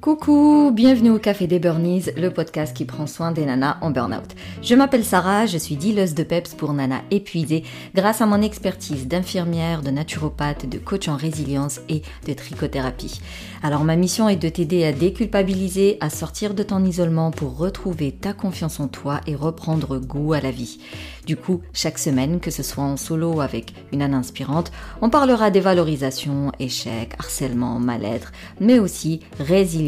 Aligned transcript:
Coucou, 0.00 0.70
bienvenue 0.72 1.10
au 1.10 1.18
Café 1.18 1.48
des 1.48 1.58
Burnies, 1.58 2.04
le 2.16 2.30
podcast 2.30 2.72
qui 2.74 2.84
prend 2.84 3.08
soin 3.08 3.32
des 3.32 3.44
nanas 3.44 3.78
en 3.80 3.90
burn-out. 3.90 4.30
Je 4.62 4.76
m'appelle 4.76 5.04
Sarah, 5.04 5.46
je 5.46 5.58
suis 5.58 5.74
dealeuse 5.74 6.14
de 6.14 6.22
PEPS 6.22 6.54
pour 6.54 6.72
nanas 6.72 7.02
épuisées 7.10 7.64
grâce 7.96 8.20
à 8.20 8.26
mon 8.26 8.40
expertise 8.40 9.08
d'infirmière, 9.08 9.82
de 9.82 9.90
naturopathe, 9.90 10.68
de 10.68 10.78
coach 10.78 11.08
en 11.08 11.16
résilience 11.16 11.80
et 11.88 12.02
de 12.28 12.32
trichothérapie. 12.32 13.20
Alors 13.60 13.82
ma 13.82 13.96
mission 13.96 14.28
est 14.28 14.36
de 14.36 14.48
t'aider 14.48 14.84
à 14.84 14.92
déculpabiliser, 14.92 15.96
à 16.00 16.10
sortir 16.10 16.54
de 16.54 16.62
ton 16.62 16.84
isolement 16.84 17.32
pour 17.32 17.58
retrouver 17.58 18.12
ta 18.12 18.32
confiance 18.32 18.78
en 18.78 18.86
toi 18.86 19.20
et 19.26 19.34
reprendre 19.34 19.98
goût 19.98 20.32
à 20.32 20.40
la 20.40 20.52
vie. 20.52 20.78
Du 21.26 21.36
coup, 21.36 21.60
chaque 21.74 21.98
semaine, 21.98 22.38
que 22.38 22.52
ce 22.52 22.62
soit 22.62 22.84
en 22.84 22.96
solo 22.96 23.40
avec 23.40 23.74
une 23.92 23.98
nana 23.98 24.16
inspirante, 24.16 24.70
on 25.02 25.10
parlera 25.10 25.50
des 25.50 25.60
valorisations, 25.60 26.52
échecs, 26.58 27.14
harcèlement, 27.18 27.80
mal-être, 27.80 28.32
mais 28.60 28.78
aussi 28.78 29.20
résilience, 29.38 29.87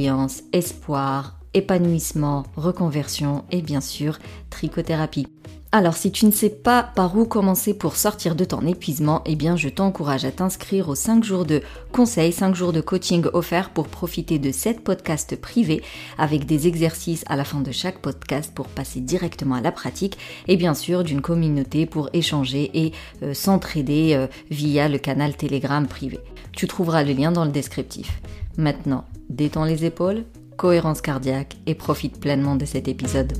espoir, 0.52 1.38
épanouissement, 1.54 2.44
reconversion 2.56 3.44
et 3.50 3.62
bien 3.62 3.80
sûr 3.80 4.18
trichothérapie. 4.50 5.26
Alors 5.72 5.96
si 5.96 6.10
tu 6.10 6.26
ne 6.26 6.32
sais 6.32 6.50
pas 6.50 6.82
par 6.82 7.16
où 7.16 7.24
commencer 7.24 7.74
pour 7.74 7.94
sortir 7.94 8.34
de 8.34 8.44
ton 8.44 8.66
épuisement, 8.66 9.22
eh 9.24 9.36
bien 9.36 9.56
je 9.56 9.68
t'encourage 9.68 10.24
à 10.24 10.32
t'inscrire 10.32 10.88
aux 10.88 10.96
5 10.96 11.22
jours 11.22 11.44
de 11.44 11.62
conseils, 11.92 12.32
5 12.32 12.56
jours 12.56 12.72
de 12.72 12.80
coaching 12.80 13.26
offerts 13.34 13.70
pour 13.70 13.86
profiter 13.86 14.40
de 14.40 14.50
7 14.50 14.82
podcasts 14.82 15.40
privés 15.40 15.80
avec 16.18 16.44
des 16.44 16.66
exercices 16.66 17.22
à 17.28 17.36
la 17.36 17.44
fin 17.44 17.60
de 17.60 17.70
chaque 17.70 18.00
podcast 18.00 18.52
pour 18.52 18.66
passer 18.66 18.98
directement 18.98 19.54
à 19.54 19.60
la 19.60 19.70
pratique 19.70 20.18
et 20.48 20.56
bien 20.56 20.74
sûr 20.74 21.04
d'une 21.04 21.20
communauté 21.20 21.86
pour 21.86 22.10
échanger 22.14 22.70
et 22.74 22.92
euh, 23.22 23.32
s'entraider 23.32 24.14
euh, 24.14 24.26
via 24.50 24.88
le 24.88 24.98
canal 24.98 25.36
Telegram 25.36 25.86
privé. 25.86 26.18
Tu 26.50 26.66
trouveras 26.66 27.04
le 27.04 27.12
lien 27.12 27.30
dans 27.30 27.44
le 27.44 27.52
descriptif. 27.52 28.20
Maintenant, 28.56 29.04
détends 29.30 29.64
les 29.64 29.84
épaules, 29.84 30.24
cohérence 30.58 31.00
cardiaque 31.00 31.56
et 31.66 31.74
profite 31.74 32.20
pleinement 32.20 32.56
de 32.56 32.66
cet 32.66 32.88
épisode. 32.88 33.32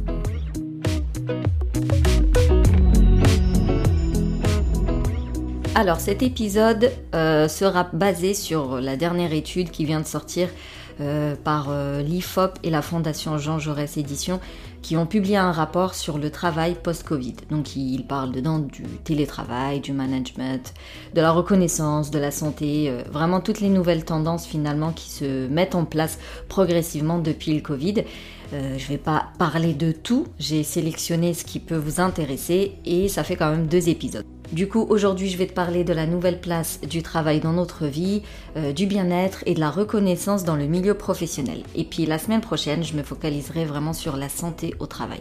Alors 5.74 6.00
cet 6.00 6.22
épisode 6.22 6.92
euh, 7.14 7.48
sera 7.48 7.84
basé 7.92 8.34
sur 8.34 8.80
la 8.80 8.96
dernière 8.96 9.32
étude 9.32 9.70
qui 9.70 9.84
vient 9.84 10.00
de 10.00 10.06
sortir 10.06 10.48
euh, 11.00 11.34
par 11.34 11.68
euh, 11.70 12.02
l'IFOP 12.02 12.58
et 12.62 12.70
la 12.70 12.82
Fondation 12.82 13.38
Jean 13.38 13.58
Jaurès 13.58 13.96
Éditions 13.96 14.40
qui 14.82 14.96
ont 14.96 15.06
publié 15.06 15.36
un 15.36 15.52
rapport 15.52 15.94
sur 15.94 16.18
le 16.18 16.30
travail 16.30 16.76
post-Covid. 16.82 17.34
Donc 17.50 17.76
ils 17.76 18.04
parlent 18.04 18.32
dedans 18.32 18.58
du 18.58 18.82
télétravail, 19.04 19.80
du 19.80 19.92
management, 19.92 20.74
de 21.14 21.20
la 21.20 21.30
reconnaissance, 21.30 22.10
de 22.10 22.18
la 22.18 22.30
santé, 22.30 22.92
vraiment 23.10 23.40
toutes 23.40 23.60
les 23.60 23.68
nouvelles 23.68 24.04
tendances 24.04 24.46
finalement 24.46 24.92
qui 24.92 25.10
se 25.10 25.46
mettent 25.48 25.74
en 25.74 25.84
place 25.84 26.18
progressivement 26.48 27.18
depuis 27.18 27.54
le 27.54 27.60
Covid. 27.60 28.04
Je 28.52 28.56
ne 28.56 28.88
vais 28.88 28.98
pas 28.98 29.28
parler 29.38 29.74
de 29.74 29.92
tout, 29.92 30.26
j'ai 30.38 30.62
sélectionné 30.62 31.34
ce 31.34 31.44
qui 31.44 31.60
peut 31.60 31.76
vous 31.76 32.00
intéresser 32.00 32.72
et 32.84 33.08
ça 33.08 33.24
fait 33.24 33.36
quand 33.36 33.50
même 33.50 33.66
deux 33.66 33.88
épisodes. 33.88 34.24
Du 34.52 34.66
coup, 34.66 34.84
aujourd'hui, 34.88 35.28
je 35.28 35.36
vais 35.36 35.46
te 35.46 35.52
parler 35.52 35.84
de 35.84 35.92
la 35.92 36.06
nouvelle 36.06 36.40
place 36.40 36.80
du 36.80 37.04
travail 37.04 37.38
dans 37.38 37.52
notre 37.52 37.86
vie, 37.86 38.22
euh, 38.56 38.72
du 38.72 38.86
bien-être 38.86 39.44
et 39.46 39.54
de 39.54 39.60
la 39.60 39.70
reconnaissance 39.70 40.42
dans 40.42 40.56
le 40.56 40.66
milieu 40.66 40.94
professionnel. 40.94 41.62
Et 41.76 41.84
puis 41.84 42.04
la 42.04 42.18
semaine 42.18 42.40
prochaine, 42.40 42.82
je 42.82 42.96
me 42.96 43.04
focaliserai 43.04 43.64
vraiment 43.64 43.92
sur 43.92 44.16
la 44.16 44.28
santé 44.28 44.74
au 44.80 44.86
travail. 44.86 45.20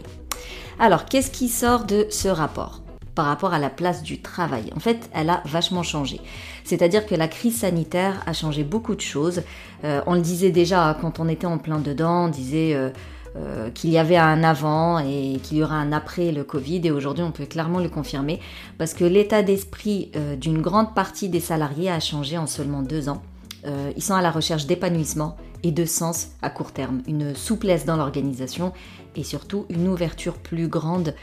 Alors, 0.80 1.04
qu'est-ce 1.04 1.30
qui 1.30 1.48
sort 1.48 1.84
de 1.84 2.06
ce 2.10 2.26
rapport 2.26 2.82
par 3.14 3.26
rapport 3.26 3.54
à 3.54 3.60
la 3.60 3.70
place 3.70 4.02
du 4.02 4.20
travail? 4.20 4.72
En 4.74 4.80
fait, 4.80 5.08
elle 5.14 5.30
a 5.30 5.42
vachement 5.44 5.84
changé. 5.84 6.20
C'est-à-dire 6.64 7.06
que 7.06 7.14
la 7.14 7.28
crise 7.28 7.58
sanitaire 7.58 8.24
a 8.26 8.32
changé 8.32 8.64
beaucoup 8.64 8.96
de 8.96 9.00
choses. 9.00 9.42
Euh, 9.84 10.00
on 10.06 10.14
le 10.14 10.22
disait 10.22 10.50
déjà 10.50 10.98
quand 11.00 11.20
on 11.20 11.28
était 11.28 11.46
en 11.46 11.58
plein 11.58 11.78
dedans, 11.78 12.24
on 12.24 12.28
disait... 12.28 12.74
Euh, 12.74 12.90
euh, 13.36 13.70
qu'il 13.70 13.90
y 13.90 13.98
avait 13.98 14.16
un 14.16 14.42
avant 14.42 14.98
et 14.98 15.38
qu'il 15.40 15.58
y 15.58 15.62
aura 15.62 15.76
un 15.76 15.92
après 15.92 16.32
le 16.32 16.42
Covid. 16.42 16.80
Et 16.82 16.90
aujourd'hui, 16.90 17.22
on 17.22 17.30
peut 17.30 17.46
clairement 17.46 17.78
le 17.78 17.88
confirmer 17.88 18.40
parce 18.76 18.92
que 18.92 19.04
l'état 19.04 19.44
d'esprit 19.44 20.10
euh, 20.16 20.34
d'une 20.34 20.60
grande 20.60 20.96
partie 20.96 21.28
des 21.28 21.38
salariés 21.38 21.90
a 21.90 22.00
changé 22.00 22.38
en 22.38 22.48
seulement 22.48 22.82
deux 22.82 23.08
ans. 23.08 23.22
Euh, 23.66 23.92
ils 23.96 24.02
sont 24.02 24.14
à 24.14 24.22
la 24.22 24.32
recherche 24.32 24.66
d'épanouissement 24.66 25.36
et 25.62 25.70
de 25.70 25.84
sens 25.84 26.30
à 26.42 26.50
court 26.50 26.72
terme, 26.72 27.02
une 27.06 27.36
souplesse 27.36 27.84
dans 27.84 27.96
l'organisation 27.96 28.72
et 29.14 29.22
surtout 29.22 29.64
une 29.68 29.86
ouverture 29.86 30.34
plus 30.34 30.66
grande 30.66 31.14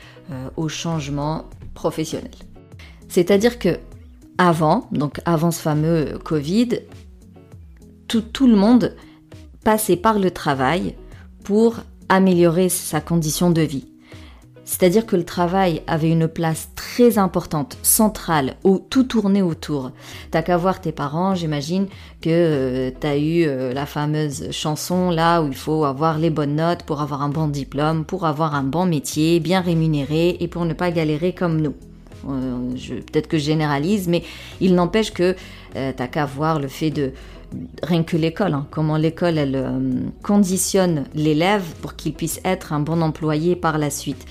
au 0.55 0.67
changement 0.67 1.45
professionnel. 1.73 2.31
C'est-à-dire 3.09 3.57
que 3.57 3.79
avant, 4.37 4.87
donc 4.91 5.19
avant 5.25 5.51
ce 5.51 5.61
fameux 5.61 6.19
Covid, 6.23 6.81
tout, 8.07 8.21
tout 8.21 8.47
le 8.47 8.55
monde 8.55 8.95
passait 9.63 9.97
par 9.97 10.19
le 10.19 10.31
travail 10.31 10.95
pour 11.43 11.77
améliorer 12.09 12.69
sa 12.69 13.01
condition 13.01 13.51
de 13.51 13.61
vie. 13.61 13.87
C'est-à-dire 14.67 15.05
que 15.05 15.15
le 15.15 15.23
travail 15.23 15.81
avait 15.87 16.09
une 16.09 16.27
place 16.27 16.69
très 16.75 17.17
importante, 17.17 17.77
centrale, 17.83 18.55
où 18.65 18.79
tout 18.79 19.05
tournait 19.05 19.41
autour. 19.41 19.91
T'as 20.29 20.41
qu'à 20.41 20.57
voir 20.57 20.81
tes 20.81 20.91
parents, 20.91 21.35
j'imagine 21.35 21.87
que 22.21 22.29
euh, 22.29 22.91
t'as 22.99 23.15
eu 23.15 23.45
euh, 23.45 23.71
la 23.71 23.85
fameuse 23.85 24.51
chanson 24.51 25.09
là 25.09 25.41
où 25.41 25.47
il 25.47 25.55
faut 25.55 25.85
avoir 25.85 26.17
les 26.17 26.29
bonnes 26.29 26.57
notes 26.57 26.83
pour 26.83 27.01
avoir 27.01 27.21
un 27.21 27.29
bon 27.29 27.47
diplôme, 27.47 28.03
pour 28.03 28.25
avoir 28.25 28.55
un 28.55 28.63
bon 28.63 28.85
métier, 28.85 29.39
bien 29.39 29.61
rémunéré 29.61 30.35
et 30.41 30.49
pour 30.49 30.65
ne 30.65 30.73
pas 30.73 30.91
galérer 30.91 31.31
comme 31.31 31.61
nous. 31.61 31.75
Euh, 32.27 32.73
peut-être 33.09 33.29
que 33.29 33.37
je 33.37 33.45
généralise, 33.45 34.09
mais 34.09 34.23
il 34.59 34.75
n'empêche 34.75 35.13
que 35.13 35.33
t'as 35.73 36.07
qu'à 36.07 36.25
voir 36.25 36.59
le 36.59 36.67
fait 36.67 36.89
de 36.89 37.13
rien 37.83 38.03
que 38.03 38.17
l'école, 38.17 38.53
hein. 38.53 38.67
comment 38.71 38.97
l'école 38.97 39.37
elle 39.37 39.55
euh, 39.55 39.79
conditionne 40.23 41.05
l'élève 41.15 41.63
pour 41.81 41.95
qu'il 41.95 42.13
puisse 42.13 42.39
être 42.43 42.73
un 42.73 42.79
bon 42.79 43.01
employé 43.01 43.55
par 43.55 43.77
la 43.77 43.89
suite. 43.89 44.25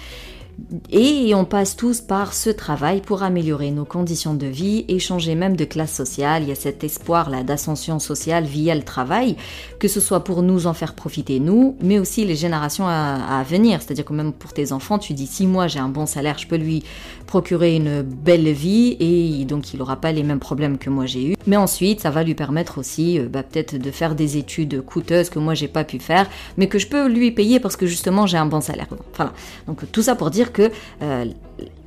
Et 0.91 1.35
on 1.35 1.45
passe 1.45 1.77
tous 1.77 2.01
par 2.01 2.33
ce 2.33 2.49
travail 2.49 3.03
pour 3.03 3.23
améliorer 3.23 3.71
nos 3.71 3.85
conditions 3.85 4.35
de 4.35 4.47
vie 4.47 4.87
et 4.89 4.99
changer 4.99 5.35
même 5.35 5.55
de 5.55 5.65
classe 5.65 5.93
sociale. 5.93 6.45
Il 6.45 6.49
y 6.49 6.53
a 6.53 6.57
cet 6.57 6.83
espoir 6.83 7.29
là 7.29 7.43
d'ascension 7.43 7.99
sociale 7.99 8.45
via 8.45 8.75
le 8.75 8.83
travail, 8.83 9.37
que 9.79 9.87
ce 9.87 10.01
soit 10.01 10.25
pour 10.25 10.43
nous 10.43 10.67
en 10.67 10.73
faire 10.73 10.95
profiter 10.95 11.41
nous, 11.41 11.77
mais 11.83 11.99
aussi 11.99 12.25
les 12.25 12.37
générations 12.37 12.87
à, 12.89 13.43
venir. 13.47 13.83
C'est-à-dire 13.83 14.07
que 14.07 14.15
même 14.15 14.33
pour 14.33 14.53
tes 14.55 14.73
enfants, 14.73 14.99
tu 14.99 15.13
dis 15.13 15.27
si 15.27 15.47
moi 15.47 15.69
j'ai 15.69 15.79
un 15.79 15.91
bon 15.91 16.07
salaire, 16.07 16.39
je 16.39 16.47
peux 16.47 16.57
lui 16.57 16.85
procurer 17.27 17.77
une 17.77 18.03
belle 18.03 18.51
vie 18.53 18.97
et 19.01 19.45
donc 19.45 19.73
il 19.73 19.79
n'aura 19.79 19.97
pas 19.97 20.13
les 20.13 20.23
mêmes 20.23 20.39
problèmes 20.39 20.79
que 20.79 20.91
moi 20.91 21.07
j'ai 21.07 21.33
eu. 21.33 21.35
Mais 21.47 21.57
ensuite, 21.57 22.01
ça 22.01 22.11
va 22.11 22.23
lui 22.23 22.35
permettre 22.35 22.79
aussi 22.79 23.19
euh, 23.19 23.29
bah, 23.29 23.43
peut-être 23.43 23.77
de 23.77 23.91
faire 23.91 24.15
des 24.15 24.37
études 24.37 24.83
coûteuses 24.83 25.31
que 25.31 25.39
moi 25.39 25.55
j'ai 25.55 25.69
pas 25.69 25.85
pu 25.85 25.99
faire, 25.99 26.29
mais 26.57 26.69
que 26.69 26.79
je 26.79 26.87
peux 26.87 27.09
lui 27.09 27.31
payer 27.31 27.61
parce 27.61 27.77
que 27.77 27.87
justement 27.87 28.27
j'ai 28.27 28.39
un 28.39 28.47
bon 28.47 28.61
salaire. 28.61 28.89
Voilà. 29.15 29.33
Donc 29.67 29.91
tout 29.93 30.03
ça 30.03 30.15
pour 30.15 30.31
dire 30.31 30.53
que 30.53 30.71
euh, 31.03 31.27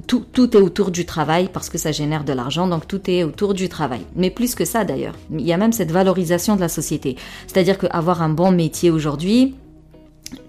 tout, 0.07 0.25
tout, 0.31 0.57
est 0.57 0.61
autour 0.61 0.91
du 0.91 1.05
travail 1.05 1.49
parce 1.53 1.69
que 1.69 1.77
ça 1.77 1.91
génère 1.91 2.23
de 2.23 2.33
l'argent, 2.33 2.67
donc 2.67 2.87
tout 2.87 3.09
est 3.09 3.23
autour 3.23 3.53
du 3.53 3.69
travail. 3.69 4.01
Mais 4.15 4.29
plus 4.29 4.55
que 4.55 4.65
ça 4.65 4.83
d'ailleurs, 4.83 5.15
il 5.31 5.41
y 5.45 5.53
a 5.53 5.57
même 5.57 5.71
cette 5.71 5.91
valorisation 5.91 6.55
de 6.55 6.61
la 6.61 6.69
société. 6.69 7.15
C'est-à-dire 7.47 7.77
qu'avoir 7.77 8.21
un 8.21 8.29
bon 8.29 8.51
métier 8.51 8.89
aujourd'hui, 8.89 9.55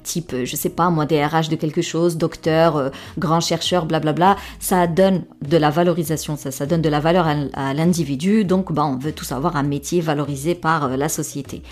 type, 0.03 0.35
je 0.45 0.57
sais 0.57 0.69
pas 0.69 0.91
moi, 0.91 1.07
DRH 1.07 1.49
de 1.49 1.57
quelque 1.57 1.83
chose, 1.83 2.17
docteur, 2.17 2.77
euh, 2.77 2.91
grand 3.19 3.41
chercheur, 3.41 3.87
blablabla, 3.87 4.37
ça 4.59 4.87
donne 4.87 5.25
de 5.43 5.57
la 5.57 5.71
valorisation, 5.71 6.37
ça, 6.37 6.51
ça 6.51 6.67
donne 6.67 6.83
de 6.83 6.89
la 6.89 7.01
valeur 7.01 7.27
à, 7.55 7.75
l'individu, 7.75 8.45
donc 8.45 8.73
bah, 8.73 8.85
on 8.85 8.97
veut 8.97 9.13
tous 9.13 9.33
avoir 9.33 9.57
un 9.57 9.63
métier 9.63 10.01
valorisé 10.01 10.55
par 10.55 10.85
euh, 10.85 10.97
la 10.97 11.09
société. 11.09 11.63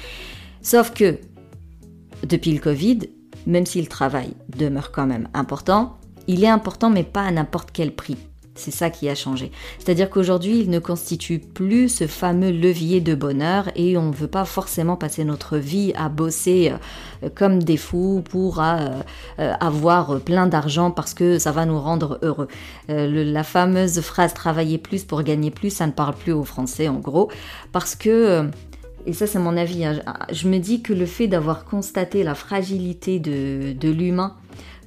Sauf 0.62 0.92
que, 0.92 1.18
depuis 2.26 2.52
le 2.52 2.60
Covid, 2.60 3.00
même 3.46 3.66
si 3.66 3.80
le 3.80 3.86
travail 3.86 4.34
demeure 4.56 4.92
quand 4.92 5.06
même 5.06 5.28
important, 5.34 5.98
il 6.26 6.44
est 6.44 6.48
important 6.48 6.90
mais 6.90 7.04
pas 7.04 7.22
à 7.22 7.30
n'importe 7.30 7.70
quel 7.72 7.94
prix. 7.94 8.16
C'est 8.58 8.70
ça 8.70 8.90
qui 8.90 9.08
a 9.08 9.14
changé. 9.14 9.52
C'est-à-dire 9.78 10.10
qu'aujourd'hui, 10.10 10.58
il 10.60 10.70
ne 10.70 10.78
constitue 10.78 11.38
plus 11.38 11.88
ce 11.88 12.06
fameux 12.06 12.50
levier 12.50 13.00
de 13.00 13.14
bonheur 13.14 13.70
et 13.76 13.96
on 13.96 14.08
ne 14.10 14.14
veut 14.14 14.28
pas 14.28 14.44
forcément 14.44 14.96
passer 14.96 15.24
notre 15.24 15.56
vie 15.56 15.92
à 15.96 16.08
bosser 16.08 16.72
euh, 17.22 17.28
comme 17.34 17.62
des 17.62 17.76
fous 17.76 18.22
pour 18.28 18.60
euh, 18.60 18.90
euh, 19.38 19.52
avoir 19.60 20.20
plein 20.20 20.46
d'argent 20.46 20.90
parce 20.90 21.14
que 21.14 21.38
ça 21.38 21.52
va 21.52 21.66
nous 21.66 21.80
rendre 21.80 22.18
heureux. 22.22 22.48
la 22.88 23.44
fameuse 23.44 24.00
phrase 24.00 24.34
travailler 24.34 24.78
plus 24.78 25.04
pour 25.04 25.22
gagner 25.22 25.50
plus, 25.50 25.70
ça 25.70 25.86
ne 25.86 25.92
parle 25.92 26.14
plus 26.14 26.32
aux 26.32 26.44
Français 26.44 26.88
en 26.88 26.98
gros 26.98 27.30
parce 27.72 27.94
que 27.94 28.48
et 29.06 29.12
ça 29.12 29.26
c'est 29.26 29.38
mon 29.38 29.56
avis, 29.56 29.84
hein, 29.84 30.00
je 30.32 30.48
me 30.48 30.58
dis 30.58 30.82
que 30.82 30.92
le 30.92 31.06
fait 31.06 31.28
d'avoir 31.28 31.64
constaté 31.64 32.22
la 32.22 32.34
fragilité 32.34 33.18
de 33.20 33.88
l'humain 33.88 34.34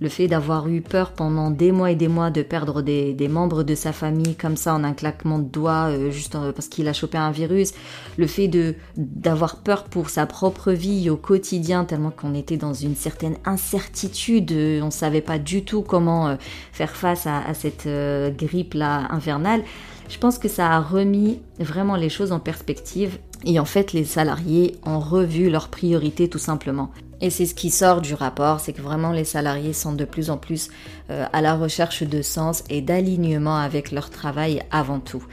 le 0.01 0.09
fait 0.09 0.27
d'avoir 0.27 0.67
eu 0.67 0.81
peur 0.81 1.11
pendant 1.11 1.51
des 1.51 1.71
mois 1.71 1.91
et 1.91 1.95
des 1.95 2.07
mois 2.07 2.31
de 2.31 2.41
perdre 2.41 2.81
des, 2.81 3.15
membres 3.29 3.61
de 3.61 3.75
sa 3.75 3.93
famille 3.93 4.35
comme 4.35 4.57
ça 4.57 4.73
en 4.73 4.83
un 4.83 4.93
claquement 4.93 5.37
de 5.37 5.47
doigts 5.47 5.89
euh, 5.89 6.09
juste 6.09 6.35
parce 6.55 6.67
qu'il 6.67 6.87
a 6.87 6.93
chopé 6.93 7.19
un 7.19 7.29
virus, 7.29 7.73
le 8.17 8.25
fait 8.25 8.49
d'avoir 8.97 9.57
peur 9.57 9.83
pour 9.83 10.09
sa 10.09 10.25
propre 10.25 10.71
vie 10.71 11.09
au 11.11 11.17
quotidien 11.17 11.85
tellement 11.85 12.09
qu'on 12.09 12.33
était 12.33 12.57
dans 12.57 12.73
une 12.73 12.95
certaine 12.95 13.37
incertitude, 13.45 14.51
on 14.81 14.89
savait 14.89 15.21
pas 15.21 15.37
du 15.37 15.63
tout 15.63 15.83
comment 15.83 16.29
euh, 16.29 16.35
faire 16.73 16.95
face 16.95 17.27
à, 17.27 17.53
cette 17.53 17.85
euh, 17.85 18.31
grippe 18.31 18.73
là 18.73 19.07
infernale. 19.11 19.61
Je 20.09 20.17
pense 20.17 20.39
que 20.39 20.47
ça 20.47 20.71
a 20.71 20.79
remis 20.79 21.39
vraiment 21.59 21.95
les 21.95 22.09
choses 22.09 22.31
en 22.31 22.39
perspective 22.39 23.19
Et 23.45 23.59
en 23.59 23.65
fait, 23.65 23.93
les 23.93 24.03
salariés 24.03 24.75
ont 24.83 24.99
revu 24.99 25.49
leurs 25.49 25.69
priorités 25.69 26.27
tout 26.27 26.39
simplement. 26.39 26.91
Et 27.21 27.29
c'est 27.29 27.45
ce 27.45 27.53
qui 27.53 27.69
sort 27.69 28.01
du 28.01 28.15
rapport, 28.15 28.59
c'est 28.59 28.73
que 28.73 28.81
vraiment 28.81 29.11
les 29.11 29.25
salariés 29.25 29.73
sont 29.73 29.93
de 29.93 30.05
plus 30.05 30.31
en 30.31 30.37
plus 30.37 30.69
euh, 31.11 31.25
à 31.33 31.41
la 31.41 31.55
recherche 31.55 32.03
de 32.03 32.21
sens 32.21 32.63
et 32.69 32.81
d'alignement 32.81 33.57
avec 33.57 33.91
leur 33.91 34.09
travail 34.09 34.63
avant 34.71 34.99
tout. 34.99 35.23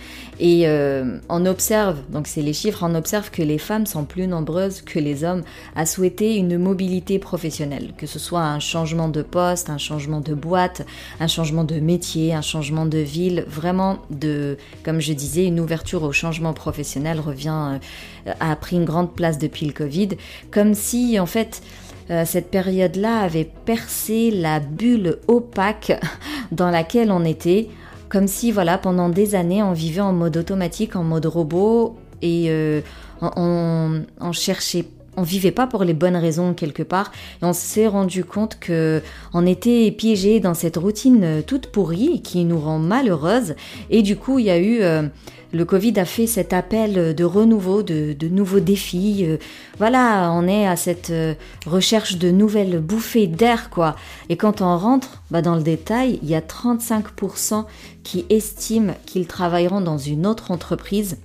Et 0.40 0.66
euh, 0.66 1.19
on 1.28 1.46
observe, 1.46 1.98
donc 2.10 2.26
c'est 2.26 2.42
les 2.42 2.52
chiffres, 2.52 2.80
on 2.82 2.94
observe 2.94 3.30
que 3.30 3.42
les 3.42 3.58
femmes 3.58 3.86
sont 3.86 4.04
plus 4.04 4.26
nombreuses 4.26 4.82
que 4.82 4.98
les 4.98 5.22
hommes 5.25 5.42
à 5.76 5.86
souhaiter 5.86 6.36
une 6.36 6.58
mobilité 6.58 7.19
professionnelle, 7.19 7.92
que 7.96 8.06
ce 8.06 8.19
soit 8.19 8.42
un 8.42 8.58
changement 8.58 9.08
de 9.08 9.22
poste, 9.22 9.70
un 9.70 9.78
changement 9.78 10.20
de 10.20 10.34
boîte, 10.34 10.84
un 11.20 11.28
changement 11.28 11.64
de 11.64 11.78
métier, 11.78 12.34
un 12.34 12.42
changement 12.42 12.86
de 12.86 12.98
ville, 12.98 13.44
vraiment 13.46 13.98
de, 14.10 14.56
comme 14.84 15.00
je 15.00 15.12
disais, 15.12 15.46
une 15.46 15.60
ouverture 15.60 16.02
au 16.02 16.12
changement 16.12 16.54
professionnel 16.54 17.20
revient, 17.20 17.78
euh, 18.26 18.32
a 18.40 18.56
pris 18.56 18.76
une 18.76 18.84
grande 18.84 19.14
place 19.14 19.38
depuis 19.38 19.66
le 19.66 19.72
Covid, 19.72 20.10
comme 20.50 20.75
si 20.75 21.20
en 21.20 21.26
fait 21.26 21.62
euh, 22.10 22.25
cette 22.25 22.50
période-là 22.50 23.20
avait 23.20 23.50
percé 23.64 24.31
la 24.31 24.60
bulle 24.60 25.19
opaque 25.28 25.93
dans 26.52 26.70
laquelle 26.70 27.10
on 27.10 27.25
était, 27.25 27.69
comme 28.08 28.26
si 28.26 28.50
voilà 28.50 28.78
pendant 28.78 29.08
des 29.08 29.34
années 29.34 29.62
on 29.62 29.72
vivait 29.72 30.00
en 30.00 30.12
mode 30.12 30.37
automatique, 30.37 30.96
en 30.96 31.05
mode 31.05 31.26
robot 31.26 31.96
et 32.22 32.46
euh, 32.49 32.81
on, 33.20 34.02
on, 34.20 34.32
cherchait 34.32 34.87
on 35.16 35.22
vivait 35.22 35.50
pas 35.50 35.66
pour 35.66 35.84
les 35.84 35.94
bonnes 35.94 36.16
raisons 36.16 36.55
quelque 36.55 36.82
part. 36.82 37.12
Et 37.43 37.44
on 37.44 37.52
s'est 37.52 37.88
rendu 37.88 38.25
compte 38.25 38.58
que 38.58 39.02
on 39.34 39.46
était 39.46 39.90
piégé 39.90 40.40
dans 40.40 40.54
cette 40.54 40.76
routine 40.76 41.43
toute 41.46 41.66
pourrie 41.66 42.22
qui 42.22 42.44
nous 42.44 42.58
rend 42.58 42.78
malheureuse. 42.78 43.54
Et 43.90 44.02
du 44.02 44.16
coup 44.16 44.38
il 44.38 44.46
y 44.46 44.50
a 44.50 44.58
eu 44.58 44.81
euh, 44.81 45.02
le 45.53 45.65
Covid 45.65 45.99
a 45.99 46.05
fait 46.05 46.27
cet 46.27 46.53
appel 46.53 47.15
de 47.15 47.25
renouveau, 47.25 47.83
de, 47.83 48.29
nouveaux 48.29 48.61
défis. 48.61 49.25
Euh, 49.25 49.39
voilà, 49.79 50.31
on 50.33 50.47
est 50.47 50.67
à 50.67 50.77
cette 50.77 51.11
euh, 51.11 51.35
recherche 51.67 52.17
de 52.19 52.31
nouvelles 52.31 52.81
bouffées 52.81 53.27
d'air, 53.27 53.71
quoi. 53.71 53.97
Et 54.29 54.37
quand 54.37 54.61
on 54.61 54.77
rentre 54.77 55.23
bah, 55.31 55.43
dans 55.43 55.55
le 55.55 55.62
détail, 55.62 56.19
il 56.23 56.29
y 56.29 56.35
a 56.35 56.41
35% 56.41 57.65
qui 58.03 58.27
estiment 58.29 58.95
qu'ils 59.06 59.27
travailleront 59.27 59.81
dans 59.81 59.99
une 59.99 60.27
autre 60.27 60.50
entreprise 60.50 61.17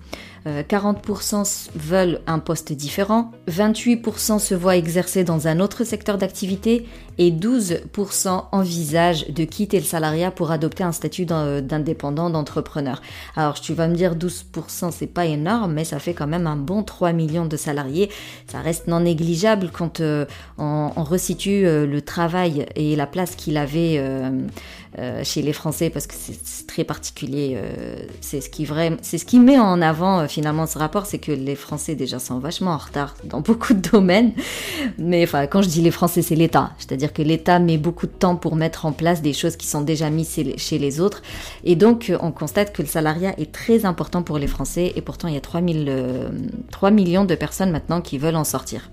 40% 0.46 1.68
euh, 1.68 1.72
veulent 1.76 2.20
un 2.28 2.40
poste 2.40 2.74
différent, 2.74 3.32
28% 3.50 4.40
se 4.40 4.54
voient 4.54 4.76
exercer 4.76 5.24
dans 5.24 5.48
un 5.48 5.60
autre 5.60 5.84
secteur 5.84 6.18
d'activité 6.18 6.88
et 7.18 7.32
12% 7.32 8.46
envisagent 8.52 9.30
de 9.30 9.44
quitter 9.44 9.78
le 9.78 9.86
salariat 9.86 10.32
pour 10.32 10.52
adopter 10.52 10.84
un 10.84 10.92
statut 10.92 11.26
d'indépendant, 11.26 12.30
d'entrepreneur. 12.30 13.02
Alors 13.36 13.60
tu 13.62 13.74
vas 13.74 13.88
me 13.88 13.96
dire 13.96 14.16
12% 14.16 14.92
c'est 14.92 15.08
pas 15.08 15.26
énorme, 15.26 15.74
mais 15.74 15.86
ça 15.86 16.00
fait 16.00 16.14
quand 16.14 16.28
même 16.28 16.48
un 16.48 16.56
bon 16.56 16.84
3 16.84 17.14
millions 17.14 17.46
de 17.46 17.58
salariés. 17.58 18.10
Ça 18.48 18.60
reste 18.60 18.88
non 18.88 19.02
négligeable 19.02 19.70
quand 19.72 20.00
euh, 20.00 20.26
on, 20.58 20.92
resitue 21.04 21.66
euh, 21.66 21.86
le 21.86 22.02
travail 22.02 22.66
et 22.76 22.96
la 22.96 23.06
place 23.06 23.36
qu'il 23.36 23.58
avait 23.58 24.02
chez 25.24 25.42
les 25.42 25.54
Français 25.54 25.90
parce 25.90 26.08
que 26.08 26.14
c'est 26.16 26.68
très 26.68 26.84
particulier. 26.84 27.58
c'est 28.22 28.42
ce 28.42 28.50
qui 28.50 28.68
c'est 29.02 29.18
ce 29.18 29.26
qui 29.26 29.40
met 29.40 29.58
en 29.58 29.82
avant 29.82 30.28
finalement 30.28 30.68
ce 30.68 30.78
rapport, 30.78 31.06
c'est 31.06 31.20
que 31.20 31.32
les 31.32 31.56
Français 31.56 31.96
déjà 31.96 32.20
sont 32.20 32.40
vachement 32.40 32.72
en 32.72 32.78
retard 32.78 33.16
dans 33.24 33.42
beaucoup 33.54 33.74
de 33.74 33.90
domaines. 33.90 34.34
Mais 34.98 35.24
enfin, 35.24 35.48
quand 35.48 35.62
je 35.62 35.70
dis 35.70 35.82
les 35.82 35.92
Français, 35.92 36.22
c'est 36.22 36.36
l'État. 36.36 36.72
C'est-à-dire 36.78 37.14
que 37.14 37.22
l'État 37.22 37.60
met 37.60 37.78
beaucoup 37.78 38.08
de 38.08 38.12
temps 38.12 38.36
pour 38.36 38.56
mettre 38.56 38.86
en 38.86 38.92
place 38.92 39.22
des 39.22 39.34
choses 39.34 39.56
qui 39.56 39.68
sont 39.68 39.82
déjà 39.82 40.10
mises 40.10 40.40
chez 40.58 40.80
les 40.80 41.00
autres. 41.00 41.22
Et 41.64 41.76
donc, 41.76 42.12
on 42.22 42.32
constate 42.32 42.74
que 42.74 42.82
le 42.82 42.88
salariat 42.88 43.34
est 43.40 43.52
très 43.52 43.86
important 43.86 44.24
pour 44.24 44.38
les 44.38 44.48
Français. 44.48 44.94
Et 44.96 45.02
pourtant, 45.02 45.28
il 45.28 45.34
y 45.34 45.38
a 45.38 45.42
3, 45.42 45.62
3 46.72 46.92
millions 46.92 47.26
de 47.26 47.36
personnes 47.36 47.72
maintenant 47.72 48.02
qui 48.02 48.18
veulent 48.18 48.36
en 48.36 48.44
sortir. 48.44 48.90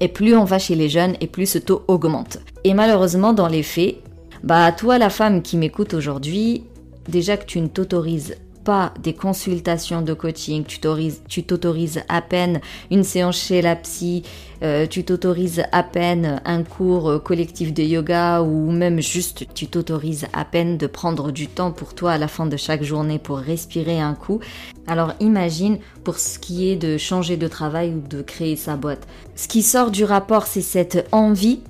Et 0.00 0.08
plus 0.08 0.34
on 0.34 0.44
va 0.44 0.58
chez 0.58 0.74
les 0.74 0.88
jeunes, 0.88 1.14
et 1.20 1.26
plus 1.26 1.46
ce 1.46 1.58
taux 1.58 1.82
augmente. 1.86 2.38
Et 2.64 2.72
malheureusement, 2.72 3.34
dans 3.34 3.48
les 3.48 3.62
faits, 3.62 3.96
bah 4.42 4.72
toi 4.72 4.98
la 4.98 5.10
femme 5.10 5.42
qui 5.42 5.56
m'écoute 5.56 5.94
aujourd'hui, 5.94 6.64
déjà 7.08 7.36
que 7.36 7.44
tu 7.44 7.60
ne 7.60 7.66
t'autorises 7.66 8.36
pas 8.64 8.92
des 9.02 9.14
consultations 9.14 10.02
de 10.02 10.12
coaching, 10.14 10.64
tu 10.64 11.42
t'autorises 11.44 12.02
à 12.08 12.22
peine 12.22 12.60
une 12.90 13.04
séance 13.04 13.38
chez 13.38 13.62
la 13.62 13.76
psy, 13.76 14.22
euh, 14.62 14.86
tu 14.86 15.04
t'autorises 15.04 15.62
à 15.72 15.82
peine 15.82 16.40
un 16.44 16.62
cours 16.62 17.22
collectif 17.22 17.72
de 17.72 17.82
yoga 17.82 18.42
ou 18.42 18.70
même 18.70 19.00
juste 19.00 19.46
tu 19.54 19.66
t'autorises 19.66 20.26
à 20.32 20.44
peine 20.44 20.76
de 20.76 20.86
prendre 20.86 21.32
du 21.32 21.46
temps 21.46 21.72
pour 21.72 21.94
toi 21.94 22.12
à 22.12 22.18
la 22.18 22.28
fin 22.28 22.46
de 22.46 22.56
chaque 22.56 22.82
journée 22.82 23.18
pour 23.18 23.38
respirer 23.38 24.00
un 24.00 24.14
coup. 24.14 24.40
Alors 24.86 25.14
imagine 25.20 25.78
pour 26.04 26.18
ce 26.18 26.38
qui 26.38 26.68
est 26.68 26.76
de 26.76 26.98
changer 26.98 27.36
de 27.36 27.48
travail 27.48 27.94
ou 27.94 28.06
de 28.06 28.22
créer 28.22 28.56
sa 28.56 28.76
boîte. 28.76 29.06
Ce 29.36 29.48
qui 29.48 29.62
sort 29.62 29.90
du 29.90 30.04
rapport, 30.04 30.46
c'est 30.46 30.60
cette 30.60 31.08
envie 31.12 31.60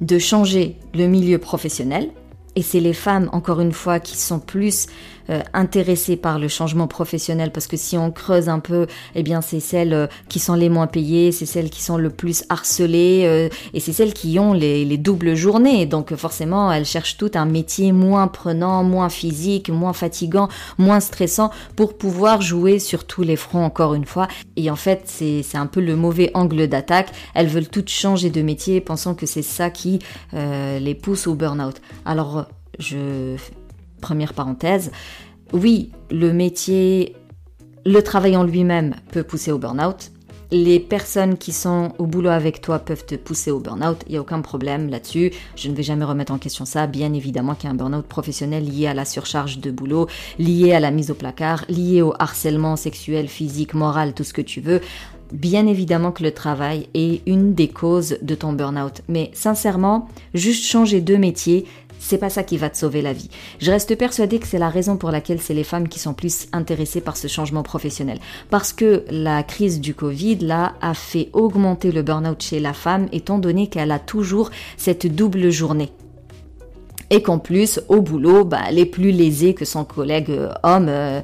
de 0.00 0.18
changer 0.18 0.76
le 0.94 1.06
milieu 1.06 1.38
professionnel. 1.38 2.10
Et 2.54 2.62
c'est 2.62 2.80
les 2.80 2.94
femmes, 2.94 3.28
encore 3.32 3.60
une 3.60 3.72
fois, 3.72 4.00
qui 4.00 4.16
sont 4.16 4.38
plus 4.38 4.86
euh, 5.28 5.42
intéressées 5.54 6.16
par 6.16 6.38
le 6.38 6.46
changement 6.46 6.86
professionnel 6.86 7.50
parce 7.50 7.66
que 7.66 7.76
si 7.76 7.98
on 7.98 8.12
creuse 8.12 8.48
un 8.48 8.60
peu, 8.60 8.86
eh 9.16 9.24
bien 9.24 9.40
c'est 9.40 9.58
celles 9.58 9.92
euh, 9.92 10.06
qui 10.28 10.38
sont 10.38 10.54
les 10.54 10.68
moins 10.68 10.86
payées, 10.86 11.32
c'est 11.32 11.46
celles 11.46 11.68
qui 11.68 11.82
sont 11.82 11.96
le 11.96 12.10
plus 12.10 12.44
harcelées 12.48 13.24
euh, 13.24 13.48
et 13.74 13.80
c'est 13.80 13.92
celles 13.92 14.12
qui 14.12 14.38
ont 14.38 14.52
les, 14.52 14.84
les, 14.84 14.98
doubles 14.98 15.34
journées. 15.34 15.84
Donc 15.84 16.14
forcément, 16.14 16.70
elles 16.70 16.84
cherchent 16.84 17.16
toutes 17.16 17.34
un 17.34 17.44
métier 17.44 17.90
moins 17.90 18.28
prenant, 18.28 18.84
moins 18.84 19.08
physique, 19.08 19.68
moins 19.68 19.92
fatigant, 19.92 20.48
moins 20.78 21.00
stressant 21.00 21.50
pour 21.74 21.98
pouvoir 21.98 22.40
jouer 22.40 22.78
sur 22.78 23.04
tous 23.04 23.22
les 23.22 23.36
fronts 23.36 23.64
encore 23.64 23.94
une 23.94 24.06
fois. 24.06 24.28
Et 24.54 24.70
en 24.70 24.76
fait, 24.76 25.02
c'est 25.06 25.42
un 25.54 25.66
peu 25.66 25.80
le 25.80 25.96
mauvais 25.96 26.30
angle 26.34 26.68
d'attaque. 26.68 27.10
Elles 27.34 27.48
veulent 27.48 27.68
toutes 27.68 27.90
changer 27.90 28.30
de 28.30 28.42
métier 28.42 28.80
pensant 28.80 29.14
que 29.14 29.26
c'est 29.26 29.42
ça 29.42 29.70
qui 29.70 29.98
les 30.32 30.94
pousse 30.94 31.26
au 31.26 31.34
burn-out. 31.34 31.80
Alors, 32.04 32.46
je 32.78 33.36
première 34.00 34.34
parenthèse, 34.34 34.90
oui, 35.52 35.90
le 36.10 36.32
métier, 36.32 37.16
le 37.84 38.02
travail 38.02 38.36
en 38.36 38.42
lui-même 38.42 38.94
peut 39.12 39.22
pousser 39.22 39.52
au 39.52 39.58
burn-out. 39.58 40.10
Les 40.52 40.78
personnes 40.78 41.38
qui 41.38 41.50
sont 41.50 41.92
au 41.98 42.06
boulot 42.06 42.30
avec 42.30 42.60
toi 42.60 42.78
peuvent 42.78 43.04
te 43.04 43.16
pousser 43.16 43.50
au 43.50 43.58
burn-out, 43.58 43.98
il 44.06 44.12
n'y 44.12 44.18
a 44.18 44.20
aucun 44.20 44.40
problème 44.42 44.88
là-dessus. 44.88 45.32
Je 45.56 45.68
ne 45.68 45.74
vais 45.74 45.82
jamais 45.82 46.04
remettre 46.04 46.32
en 46.32 46.38
question 46.38 46.64
ça. 46.64 46.86
Bien 46.86 47.12
évidemment 47.14 47.56
qu'il 47.56 47.64
y 47.64 47.66
a 47.68 47.72
un 47.72 47.76
burn-out 47.76 48.06
professionnel 48.06 48.64
lié 48.64 48.86
à 48.86 48.94
la 48.94 49.04
surcharge 49.04 49.58
de 49.58 49.72
boulot, 49.72 50.06
lié 50.38 50.72
à 50.72 50.78
la 50.78 50.92
mise 50.92 51.10
au 51.10 51.14
placard, 51.14 51.64
lié 51.68 52.00
au 52.00 52.14
harcèlement 52.20 52.76
sexuel, 52.76 53.26
physique, 53.26 53.74
moral, 53.74 54.14
tout 54.14 54.22
ce 54.22 54.32
que 54.32 54.42
tu 54.42 54.60
veux. 54.60 54.80
Bien 55.32 55.66
évidemment 55.66 56.12
que 56.12 56.22
le 56.22 56.30
travail 56.30 56.88
est 56.94 57.22
une 57.26 57.52
des 57.52 57.66
causes 57.66 58.16
de 58.22 58.36
ton 58.36 58.52
burn-out. 58.52 59.02
Mais 59.08 59.32
sincèrement, 59.34 60.06
juste 60.32 60.64
changer 60.64 61.00
de 61.00 61.16
métier, 61.16 61.66
c'est 61.98 62.18
pas 62.18 62.30
ça 62.30 62.42
qui 62.42 62.56
va 62.56 62.70
te 62.70 62.76
sauver 62.76 63.02
la 63.02 63.12
vie. 63.12 63.30
Je 63.60 63.70
reste 63.70 63.96
persuadée 63.96 64.38
que 64.38 64.46
c'est 64.46 64.58
la 64.58 64.68
raison 64.68 64.96
pour 64.96 65.10
laquelle 65.10 65.40
c'est 65.40 65.54
les 65.54 65.64
femmes 65.64 65.88
qui 65.88 65.98
sont 65.98 66.14
plus 66.14 66.46
intéressées 66.52 67.00
par 67.00 67.16
ce 67.16 67.28
changement 67.28 67.62
professionnel. 67.62 68.18
Parce 68.50 68.72
que 68.72 69.04
la 69.10 69.42
crise 69.42 69.80
du 69.80 69.94
Covid, 69.94 70.38
là, 70.38 70.74
a 70.80 70.94
fait 70.94 71.30
augmenter 71.32 71.92
le 71.92 72.02
burn-out 72.02 72.42
chez 72.42 72.60
la 72.60 72.72
femme, 72.72 73.08
étant 73.12 73.38
donné 73.38 73.68
qu'elle 73.68 73.90
a 73.90 73.98
toujours 73.98 74.50
cette 74.76 75.06
double 75.06 75.50
journée 75.50 75.90
et 77.10 77.22
qu'en 77.22 77.38
plus 77.38 77.80
au 77.88 78.00
boulot 78.00 78.44
bah, 78.44 78.60
elle 78.68 78.78
est 78.78 78.86
plus 78.86 79.10
lésée 79.10 79.54
que 79.54 79.64
son 79.64 79.84
collègue 79.84 80.30
euh, 80.30 80.50
homme 80.62 80.86
euh, 80.88 81.20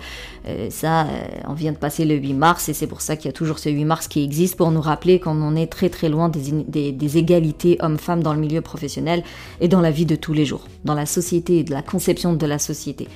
euh, 0.47 0.69
ça 0.71 1.07
on 1.47 1.55
vient 1.55 1.73
de 1.73 1.77
passer 1.77 2.05
le 2.05 2.15
8 2.15 2.35
mars 2.35 2.69
et 2.69 2.73
c'est 2.73 2.87
pour 2.87 3.01
ça 3.01 3.17
qu'il 3.17 3.27
y 3.27 3.29
a 3.29 3.33
toujours 3.33 3.59
ce 3.59 3.69
8 3.69 3.85
mars 3.85 4.09
qui 4.09 4.23
existe 4.23 4.57
pour 4.57 4.71
nous 4.71 4.81
rappeler 4.81 5.21
qu'on 5.21 5.41
en 5.43 5.57
est 5.57 5.67
très 5.67 5.89
très 5.89 6.09
loin 6.09 6.29
des, 6.29 6.93
des 6.93 7.19
égalités 7.19 7.77
hommes-femmes 7.81 8.23
dans 8.23 8.35
le 8.35 8.41
milieu 8.41 8.61
professionnel 8.61 9.23
et 9.61 9.69
dans 9.69 9.81
la 9.81 9.91
vie 9.91 10.07
de 10.07 10.17
tous 10.17 10.33
les 10.33 10.45
jours 10.45 10.67
dans 10.85 10.95
la 10.95 11.07
société 11.07 11.59
et 11.59 11.65
de 11.65 11.73
la 11.73 11.83
conception 11.83 12.33
de 12.35 12.47
la 12.47 12.59
société. 12.59 13.09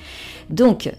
Donc 0.49 0.89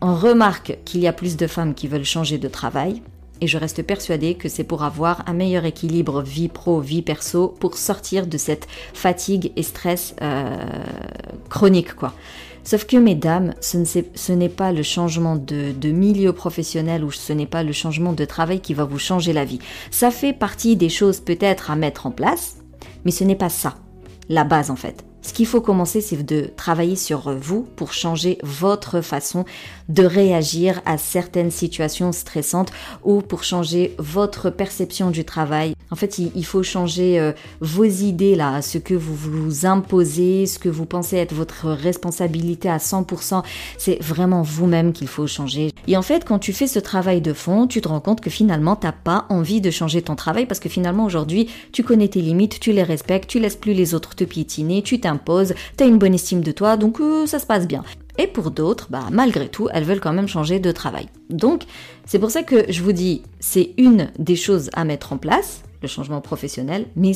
on 0.00 0.14
remarque 0.14 0.78
qu'il 0.84 1.00
y 1.00 1.06
a 1.06 1.12
plus 1.12 1.36
de 1.36 1.46
femmes 1.46 1.74
qui 1.74 1.86
veulent 1.86 2.04
changer 2.04 2.38
de 2.38 2.48
travail 2.48 3.02
et 3.42 3.48
je 3.48 3.58
reste 3.58 3.82
persuadée 3.82 4.34
que 4.34 4.48
c'est 4.48 4.62
pour 4.62 4.84
avoir 4.84 5.24
un 5.28 5.32
meilleur 5.32 5.64
équilibre 5.64 6.22
vie 6.22 6.48
pro, 6.48 6.80
vie 6.80 7.02
perso, 7.02 7.48
pour 7.48 7.76
sortir 7.76 8.28
de 8.28 8.38
cette 8.38 8.68
fatigue 8.94 9.52
et 9.56 9.64
stress 9.64 10.14
euh, 10.22 10.56
chronique 11.50 11.94
quoi. 11.94 12.14
Sauf 12.64 12.86
que 12.86 12.96
mesdames, 12.96 13.54
ce 13.60 14.32
n'est 14.32 14.48
pas 14.48 14.70
le 14.70 14.84
changement 14.84 15.34
de, 15.34 15.90
milieu 15.90 16.32
professionnel 16.32 17.02
ou 17.02 17.10
ce 17.10 17.32
n'est 17.32 17.46
pas 17.46 17.64
le 17.64 17.72
changement 17.72 18.12
de 18.12 18.24
travail 18.24 18.60
qui 18.60 18.72
va 18.72 18.84
vous 18.84 19.00
changer 19.00 19.32
la 19.32 19.44
vie. 19.44 19.58
Ça 19.90 20.12
fait 20.12 20.32
partie 20.32 20.76
des 20.76 20.88
choses 20.88 21.18
peut-être 21.18 21.72
à 21.72 21.76
mettre 21.76 22.06
en 22.06 22.12
place, 22.12 22.58
mais 23.04 23.10
ce 23.10 23.24
n'est 23.24 23.34
pas 23.34 23.48
ça, 23.48 23.74
la 24.28 24.44
base 24.44 24.70
en 24.70 24.76
fait. 24.76 25.04
Ce 25.22 25.32
qu'il 25.32 25.46
faut 25.46 25.60
commencer, 25.60 26.00
c'est 26.00 26.20
de 26.22 26.50
travailler 26.56 26.96
sur 26.96 27.32
vous 27.32 27.62
pour 27.76 27.92
changer 27.92 28.38
votre 28.42 29.00
façon 29.00 29.44
de 29.88 30.04
réagir 30.04 30.80
à 30.84 30.98
certaines 30.98 31.52
situations 31.52 32.10
stressantes 32.10 32.72
ou 33.04 33.22
pour 33.22 33.44
changer 33.44 33.94
votre 33.98 34.50
perception 34.50 35.10
du 35.10 35.24
travail. 35.24 35.74
En 35.90 35.96
fait, 35.96 36.18
il 36.18 36.44
faut 36.44 36.62
changer 36.62 37.20
euh, 37.20 37.32
vos 37.60 37.84
idées 37.84 38.34
là, 38.34 38.62
ce 38.62 38.78
que 38.78 38.94
vous 38.94 39.14
vous 39.14 39.66
imposez, 39.66 40.46
ce 40.46 40.58
que 40.58 40.68
vous 40.68 40.86
pensez 40.86 41.16
être 41.18 41.34
votre 41.34 41.68
responsabilité 41.68 42.68
à 42.68 42.78
100%. 42.78 43.42
C'est 43.78 44.02
vraiment 44.02 44.42
vous-même 44.42 44.92
qu'il 44.92 45.08
faut 45.08 45.26
changer. 45.26 45.70
Et 45.86 45.96
en 45.96 46.02
fait, 46.02 46.24
quand 46.24 46.38
tu 46.38 46.52
fais 46.52 46.66
ce 46.66 46.78
travail 46.78 47.20
de 47.20 47.32
fond, 47.32 47.66
tu 47.66 47.80
te 47.80 47.88
rends 47.88 48.00
compte 48.00 48.20
que 48.20 48.30
finalement, 48.30 48.74
t'as 48.74 48.92
pas 48.92 49.26
envie 49.28 49.60
de 49.60 49.70
changer 49.70 50.02
ton 50.02 50.16
travail 50.16 50.46
parce 50.46 50.60
que 50.60 50.68
finalement, 50.68 51.04
aujourd'hui, 51.04 51.48
tu 51.72 51.82
connais 51.82 52.08
tes 52.08 52.22
limites, 52.22 52.58
tu 52.58 52.72
les 52.72 52.82
respectes, 52.82 53.28
tu 53.28 53.38
laisses 53.38 53.56
plus 53.56 53.74
les 53.74 53.94
autres 53.94 54.14
te 54.14 54.24
piétiner, 54.24 54.82
tu 54.82 54.98
t'imposes, 55.12 55.54
tu 55.76 55.84
as 55.84 55.86
une 55.86 55.98
bonne 55.98 56.14
estime 56.14 56.42
de 56.42 56.52
toi, 56.52 56.76
donc 56.76 57.00
euh, 57.00 57.26
ça 57.26 57.38
se 57.38 57.46
passe 57.46 57.66
bien. 57.66 57.84
Et 58.18 58.26
pour 58.26 58.50
d'autres, 58.50 58.88
bah, 58.90 59.06
malgré 59.10 59.48
tout, 59.48 59.68
elles 59.72 59.84
veulent 59.84 60.00
quand 60.00 60.12
même 60.12 60.28
changer 60.28 60.58
de 60.60 60.70
travail. 60.70 61.08
Donc, 61.30 61.62
c'est 62.04 62.18
pour 62.18 62.30
ça 62.30 62.42
que 62.42 62.70
je 62.70 62.82
vous 62.82 62.92
dis, 62.92 63.22
c'est 63.40 63.74
une 63.78 64.10
des 64.18 64.36
choses 64.36 64.70
à 64.74 64.84
mettre 64.84 65.12
en 65.12 65.16
place, 65.16 65.62
le 65.80 65.88
changement 65.88 66.20
professionnel, 66.20 66.86
mais 66.94 67.12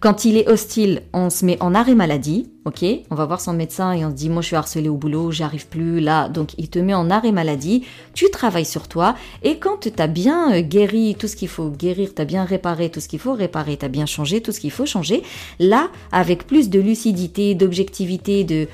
quand 0.00 0.24
il 0.24 0.36
est 0.36 0.48
hostile, 0.48 1.02
on 1.12 1.30
se 1.30 1.44
met 1.44 1.56
en 1.62 1.74
arrêt 1.74 1.94
maladie, 1.94 2.50
ok 2.64 2.84
On 3.10 3.14
va 3.14 3.26
voir 3.26 3.40
son 3.40 3.52
médecin 3.52 3.92
et 3.92 4.04
on 4.04 4.10
se 4.10 4.14
dit, 4.14 4.28
moi 4.28 4.42
je 4.42 4.48
suis 4.48 4.56
harcelé 4.56 4.88
au 4.88 4.96
boulot, 4.96 5.30
j'arrive 5.30 5.66
plus 5.66 6.00
là, 6.00 6.28
donc 6.28 6.54
il 6.58 6.68
te 6.68 6.78
met 6.78 6.94
en 6.94 7.10
arrêt 7.10 7.32
maladie, 7.32 7.84
tu 8.14 8.30
travailles 8.30 8.64
sur 8.64 8.88
toi, 8.88 9.14
et 9.42 9.58
quand 9.58 9.80
tu 9.80 9.90
as 9.98 10.06
bien 10.06 10.52
euh, 10.52 10.60
guéri 10.60 11.16
tout 11.18 11.28
ce 11.28 11.36
qu'il 11.36 11.48
faut 11.48 11.68
guérir, 11.68 12.14
tu 12.14 12.22
as 12.22 12.24
bien 12.24 12.44
réparé 12.44 12.90
tout 12.90 13.00
ce 13.00 13.08
qu'il 13.08 13.18
faut 13.18 13.34
réparer, 13.34 13.76
tu 13.76 13.84
as 13.84 13.88
bien 13.88 14.06
changé 14.06 14.40
tout 14.40 14.52
ce 14.52 14.60
qu'il 14.60 14.70
faut 14.70 14.86
changer, 14.86 15.22
là, 15.58 15.88
avec 16.10 16.46
plus 16.46 16.70
de 16.70 16.80
lucidité, 16.80 17.54
d'objectivité, 17.54 18.44
de 18.44 18.68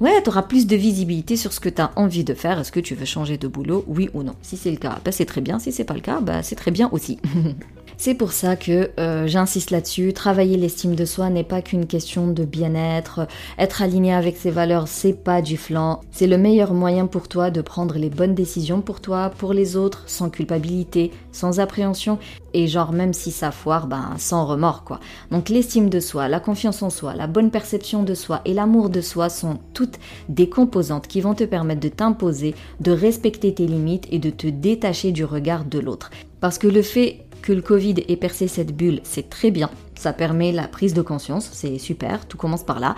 ouais, 0.00 0.22
tu 0.22 0.30
auras 0.30 0.42
plus 0.42 0.66
de 0.66 0.76
visibilité 0.76 1.36
sur 1.36 1.52
ce 1.52 1.60
que 1.60 1.68
tu 1.68 1.80
as 1.80 1.92
envie 1.96 2.24
de 2.24 2.34
faire. 2.34 2.58
Est-ce 2.58 2.72
que 2.72 2.80
tu 2.80 2.94
veux 2.94 3.04
changer 3.04 3.36
de 3.36 3.48
boulot, 3.48 3.84
oui 3.86 4.10
ou 4.14 4.22
non? 4.22 4.34
Si 4.42 4.56
c'est 4.56 4.70
le 4.70 4.76
cas, 4.76 4.98
bah, 5.04 5.12
c'est 5.12 5.26
très 5.26 5.40
bien. 5.40 5.58
Si 5.58 5.72
c'est 5.72 5.84
pas 5.84 5.94
le 5.94 6.00
cas, 6.00 6.20
bah, 6.20 6.42
c'est 6.42 6.56
très 6.56 6.70
bien 6.70 6.88
aussi. 6.92 7.18
C'est 8.02 8.14
pour 8.14 8.32
ça 8.32 8.56
que 8.56 8.92
euh, 8.98 9.26
j'insiste 9.26 9.70
là-dessus. 9.70 10.14
Travailler 10.14 10.56
l'estime 10.56 10.94
de 10.94 11.04
soi 11.04 11.28
n'est 11.28 11.44
pas 11.44 11.60
qu'une 11.60 11.84
question 11.84 12.28
de 12.28 12.46
bien-être. 12.46 13.28
Être 13.58 13.82
aligné 13.82 14.14
avec 14.14 14.38
ses 14.38 14.50
valeurs, 14.50 14.88
c'est 14.88 15.12
pas 15.12 15.42
du 15.42 15.58
flanc. 15.58 16.00
C'est 16.10 16.26
le 16.26 16.38
meilleur 16.38 16.72
moyen 16.72 17.06
pour 17.06 17.28
toi 17.28 17.50
de 17.50 17.60
prendre 17.60 17.98
les 17.98 18.08
bonnes 18.08 18.34
décisions 18.34 18.80
pour 18.80 19.02
toi, 19.02 19.28
pour 19.28 19.52
les 19.52 19.76
autres, 19.76 20.04
sans 20.06 20.30
culpabilité, 20.30 21.10
sans 21.30 21.60
appréhension 21.60 22.18
et 22.54 22.68
genre 22.68 22.92
même 22.92 23.12
si 23.12 23.30
ça 23.30 23.50
foire, 23.50 23.86
ben 23.86 24.14
sans 24.16 24.46
remords 24.46 24.84
quoi. 24.84 24.98
Donc 25.30 25.50
l'estime 25.50 25.90
de 25.90 26.00
soi, 26.00 26.26
la 26.28 26.40
confiance 26.40 26.82
en 26.82 26.88
soi, 26.88 27.14
la 27.14 27.26
bonne 27.26 27.50
perception 27.50 28.02
de 28.02 28.14
soi 28.14 28.40
et 28.46 28.54
l'amour 28.54 28.88
de 28.88 29.02
soi 29.02 29.28
sont 29.28 29.58
toutes 29.74 29.98
des 30.30 30.48
composantes 30.48 31.06
qui 31.06 31.20
vont 31.20 31.34
te 31.34 31.44
permettre 31.44 31.80
de 31.80 31.88
t'imposer, 31.88 32.54
de 32.80 32.92
respecter 32.92 33.52
tes 33.52 33.66
limites 33.66 34.08
et 34.10 34.18
de 34.18 34.30
te 34.30 34.46
détacher 34.46 35.12
du 35.12 35.26
regard 35.26 35.66
de 35.66 35.78
l'autre. 35.78 36.10
Parce 36.40 36.56
que 36.56 36.66
le 36.66 36.80
fait 36.80 37.26
que 37.40 37.52
le 37.52 37.62
Covid 37.62 37.96
ait 38.08 38.16
percé 38.16 38.48
cette 38.48 38.74
bulle, 38.74 39.00
c'est 39.04 39.28
très 39.30 39.50
bien. 39.50 39.70
Ça 39.94 40.12
permet 40.12 40.52
la 40.52 40.68
prise 40.68 40.94
de 40.94 41.02
conscience, 41.02 41.50
c'est 41.52 41.78
super, 41.78 42.26
tout 42.26 42.36
commence 42.36 42.64
par 42.64 42.80
là. 42.80 42.94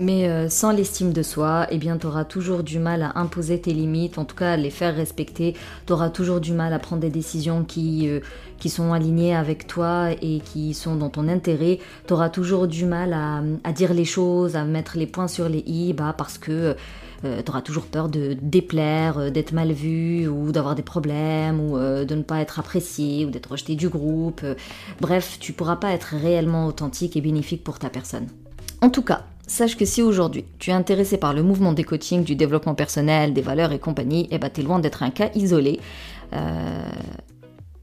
Mais 0.00 0.28
euh, 0.28 0.48
sans 0.48 0.70
l'estime 0.70 1.12
de 1.12 1.22
soi, 1.22 1.66
eh 1.70 1.78
bien, 1.78 1.96
tu 1.96 2.06
auras 2.06 2.24
toujours 2.24 2.62
du 2.62 2.78
mal 2.78 3.02
à 3.02 3.18
imposer 3.18 3.60
tes 3.60 3.72
limites, 3.72 4.16
en 4.16 4.24
tout 4.24 4.36
cas 4.36 4.52
à 4.52 4.56
les 4.56 4.70
faire 4.70 4.94
respecter. 4.94 5.54
Tu 5.86 5.92
auras 5.92 6.08
toujours 6.08 6.40
du 6.40 6.52
mal 6.52 6.72
à 6.72 6.78
prendre 6.78 7.02
des 7.02 7.10
décisions 7.10 7.64
qui, 7.64 8.08
euh, 8.08 8.20
qui 8.58 8.68
sont 8.68 8.92
alignées 8.92 9.34
avec 9.34 9.66
toi 9.66 10.10
et 10.22 10.38
qui 10.38 10.72
sont 10.72 10.94
dans 10.94 11.08
ton 11.08 11.26
intérêt. 11.26 11.80
Tu 12.06 12.12
auras 12.12 12.28
toujours 12.28 12.68
du 12.68 12.84
mal 12.84 13.12
à, 13.12 13.42
à, 13.64 13.72
dire 13.72 13.92
les 13.92 14.04
choses, 14.04 14.54
à 14.54 14.64
mettre 14.64 14.96
les 14.96 15.08
points 15.08 15.26
sur 15.26 15.48
les 15.48 15.64
i, 15.66 15.92
bah, 15.94 16.14
parce 16.16 16.38
que 16.38 16.76
euh, 17.24 17.42
tu 17.44 17.50
auras 17.50 17.62
toujours 17.62 17.86
peur 17.86 18.08
de 18.08 18.36
déplaire, 18.40 19.18
euh, 19.18 19.30
d'être 19.30 19.52
mal 19.52 19.72
vu 19.72 20.28
ou 20.28 20.52
d'avoir 20.52 20.74
des 20.74 20.82
problèmes 20.82 21.60
ou 21.60 21.76
euh, 21.76 22.04
de 22.04 22.14
ne 22.14 22.22
pas 22.22 22.40
être 22.40 22.58
apprécié 22.58 23.24
ou 23.24 23.30
d'être 23.30 23.50
rejeté 23.50 23.74
du 23.74 23.88
groupe. 23.88 24.42
bref, 25.00 25.38
tu 25.40 25.52
pourras 25.52 25.76
pas 25.76 25.92
être 25.92 26.14
réellement 26.14 26.66
authentique 26.66 27.16
et 27.16 27.20
bénéfique 27.20 27.64
pour 27.64 27.78
ta 27.78 27.90
personne. 27.90 28.28
En 28.80 28.90
tout 28.90 29.02
cas, 29.02 29.24
sache 29.46 29.76
que 29.76 29.84
si 29.84 30.02
aujourd'hui 30.02 30.44
tu 30.58 30.70
es 30.70 30.74
intéressé 30.74 31.16
par 31.16 31.34
le 31.34 31.42
mouvement 31.42 31.72
des 31.72 31.84
coachings, 31.84 32.22
du 32.22 32.36
développement 32.36 32.74
personnel, 32.74 33.32
des 33.32 33.42
valeurs 33.42 33.72
et 33.72 33.78
compagnie, 33.78 34.28
eh 34.30 34.38
ben 34.38 34.50
t'es 34.50 34.62
loin 34.62 34.78
d'être 34.78 35.02
un 35.02 35.10
cas 35.10 35.30
isolé. 35.34 35.80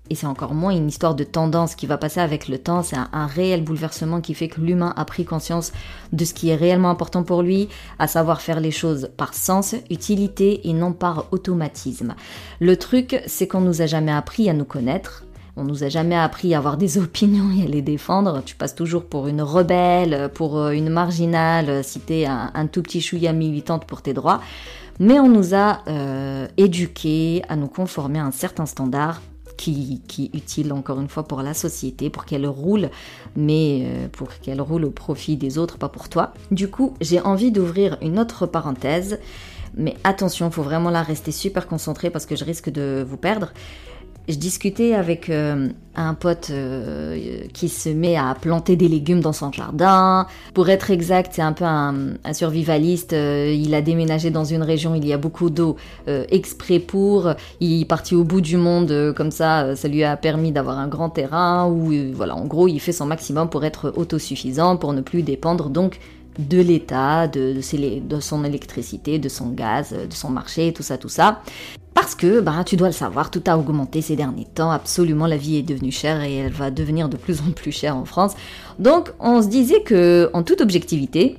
Et 0.09 0.15
c'est 0.15 0.27
encore 0.27 0.53
moins 0.53 0.71
une 0.71 0.87
histoire 0.87 1.15
de 1.15 1.23
tendance 1.23 1.75
qui 1.75 1.87
va 1.87 1.97
passer 1.97 2.19
avec 2.19 2.47
le 2.47 2.59
temps, 2.59 2.83
c'est 2.83 2.95
un, 2.95 3.25
réel 3.25 3.63
bouleversement 3.63 4.21
qui 4.21 4.35
fait 4.35 4.47
que 4.47 4.61
l'humain 4.61 4.93
a 4.95 5.03
pris 5.03 5.25
conscience 5.25 5.73
de 6.13 6.25
ce 6.25 6.35
qui 6.35 6.49
est 6.49 6.55
réellement 6.55 6.91
important 6.91 7.23
pour 7.23 7.41
lui, 7.41 7.69
à 7.97 8.07
savoir 8.07 8.41
faire 8.41 8.59
les 8.59 8.69
choses 8.69 9.09
par 9.17 9.33
sens, 9.33 9.73
utilité 9.89 10.67
et 10.69 10.73
non 10.73 10.93
par 10.93 11.25
automatisme. 11.31 12.13
Le 12.59 12.77
truc, 12.77 13.19
c'est 13.25 13.47
qu'on 13.47 13.61
nous 13.61 13.81
a 13.81 13.87
jamais 13.87 14.11
appris 14.11 14.47
à 14.47 14.53
nous 14.53 14.65
connaître, 14.65 15.25
on 15.57 15.63
nous 15.63 15.83
a 15.83 15.89
jamais 15.89 16.17
appris 16.17 16.53
à 16.53 16.59
avoir 16.59 16.77
des 16.77 16.97
opinions 16.99 17.49
et 17.57 17.63
à 17.63 17.67
les 17.67 17.81
défendre. 17.81 18.43
Tu 18.45 18.55
passes 18.55 18.75
toujours 18.75 19.05
pour 19.05 19.27
une 19.27 19.41
rebelle, 19.41 20.29
pour 20.33 20.59
euh, 20.59 20.71
une 20.71 20.89
marginale, 20.89 21.83
si 21.83 21.99
t'es 21.99 22.25
un, 22.25 22.51
un 22.53 22.67
tout 22.67 22.83
petit 22.83 23.01
chouïa 23.01 23.33
militante 23.33 23.85
pour 23.85 24.01
tes 24.01 24.13
droits. 24.13 24.41
Mais 24.99 25.19
on 25.19 25.27
nous 25.27 25.55
a 25.55 25.81
euh, 25.87 26.47
éduqués 26.57 27.41
à 27.49 27.55
nous 27.55 27.67
conformer 27.67 28.19
à 28.19 28.25
un 28.25 28.31
certain 28.31 28.65
standard 28.65 29.21
qui, 29.57 30.01
est 30.19 30.35
utile 30.35 30.73
encore 30.73 30.99
une 30.99 31.07
fois 31.07 31.23
pour 31.23 31.41
la 31.41 31.53
société, 31.53 32.09
pour 32.09 32.25
qu'elle 32.25 32.47
roule, 32.47 32.89
mais 33.35 33.83
euh, 33.83 34.07
pour 34.09 34.29
qu'elle 34.39 34.61
roule 34.61 34.85
au 34.85 34.91
profit 34.91 35.37
des 35.37 35.57
autres, 35.57 35.77
pas 35.77 35.89
pour 35.89 36.09
toi. 36.09 36.33
Du 36.51 36.69
coup, 36.69 36.93
j'ai 37.01 37.19
envie 37.21 37.51
d'ouvrir 37.51 37.97
une 38.01 38.19
autre 38.19 38.45
parenthèse, 38.45 39.19
mais 39.75 39.95
attention, 40.03 40.51
faut 40.51 40.63
vraiment 40.63 40.89
la 40.89 41.03
rester 41.03 41.31
super 41.31 41.67
concentrée 41.67 42.09
parce 42.09 42.25
que 42.25 42.35
je 42.35 42.45
risque 42.45 42.69
de 42.69 43.05
vous 43.07 43.17
perdre 43.17 43.51
je 44.27 44.35
discutais 44.35 44.93
avec 44.93 45.29
euh, 45.29 45.69
un 45.95 46.13
pote 46.15 46.47
euh, 46.49 47.41
qui 47.53 47.69
se 47.69 47.89
met 47.89 48.15
à 48.15 48.35
planter 48.39 48.75
des 48.75 48.87
légumes 48.87 49.21
dans 49.21 49.33
son 49.33 49.51
jardin. 49.51 50.25
Pour 50.53 50.69
être 50.69 50.89
exact, 50.89 51.33
c'est 51.35 51.43
un 51.43 51.53
peu 51.53 51.65
un, 51.65 52.15
survivaliste. 52.33 53.13
Euh, 53.13 53.53
il 53.55 53.73
a 53.75 53.81
déménagé 53.81 54.31
dans 54.31 54.43
une 54.43 54.63
région 54.63 54.93
où 54.93 54.95
il 54.95 55.05
y 55.05 55.13
a 55.13 55.17
beaucoup 55.17 55.49
d'eau 55.49 55.75
exprès 56.07 56.79
pour. 56.79 57.33
Il 57.59 57.81
est 57.81 57.85
parti 57.85 58.15
au 58.15 58.23
bout 58.23 58.41
du 58.41 58.57
monde 58.57 59.13
comme 59.15 59.31
ça. 59.31 59.75
Ça 59.75 59.87
lui 59.87 60.03
a 60.03 60.17
permis 60.17 60.51
d'avoir 60.51 60.79
un 60.79 60.87
grand 60.87 61.09
terrain 61.09 61.67
où, 61.67 61.91
voilà, 62.13 62.35
en 62.35 62.45
gros, 62.45 62.67
il 62.67 62.79
fait 62.79 62.91
son 62.91 63.05
maximum 63.05 63.49
pour 63.49 63.63
être 63.63 63.93
autosuffisant, 63.95 64.77
pour 64.77 64.93
ne 64.93 65.01
plus 65.01 65.21
dépendre 65.21 65.69
donc 65.69 65.99
de 66.39 66.59
l'État, 66.59 67.27
de, 67.27 67.53
de, 67.53 68.19
son 68.19 68.43
électricité, 68.43 69.19
de 69.19 69.29
son 69.29 69.49
gaz, 69.49 69.91
de 69.93 70.13
son 70.13 70.29
marché, 70.29 70.73
tout 70.73 70.83
ça, 70.83 70.97
tout 70.97 71.09
ça. 71.09 71.41
Parce 71.95 72.13
que, 72.13 72.41
bah, 72.41 72.63
tu 72.65 72.75
dois 72.75 72.89
le 72.89 72.93
savoir, 72.93 73.31
tout 73.31 73.41
a 73.47 73.57
augmenté 73.57 74.01
ces 74.01 74.15
derniers 74.15 74.45
temps, 74.53 74.69
absolument 74.69 75.27
la 75.27 75.37
vie 75.37 75.55
est 75.55 75.63
devenue 75.63 75.91
chère 75.91 76.21
et 76.21 76.35
elle 76.35 76.51
va 76.51 76.69
devenir 76.69 77.09
de 77.09 77.17
plus 77.17 77.39
en 77.39 77.51
plus 77.51 77.71
chère 77.71 77.95
en 77.95 78.05
France. 78.05 78.33
Donc 78.77 79.11
on 79.19 79.41
se 79.41 79.47
disait 79.47 79.81
que, 79.81 80.29
en 80.33 80.43
toute 80.43 80.61
objectivité, 80.61 81.37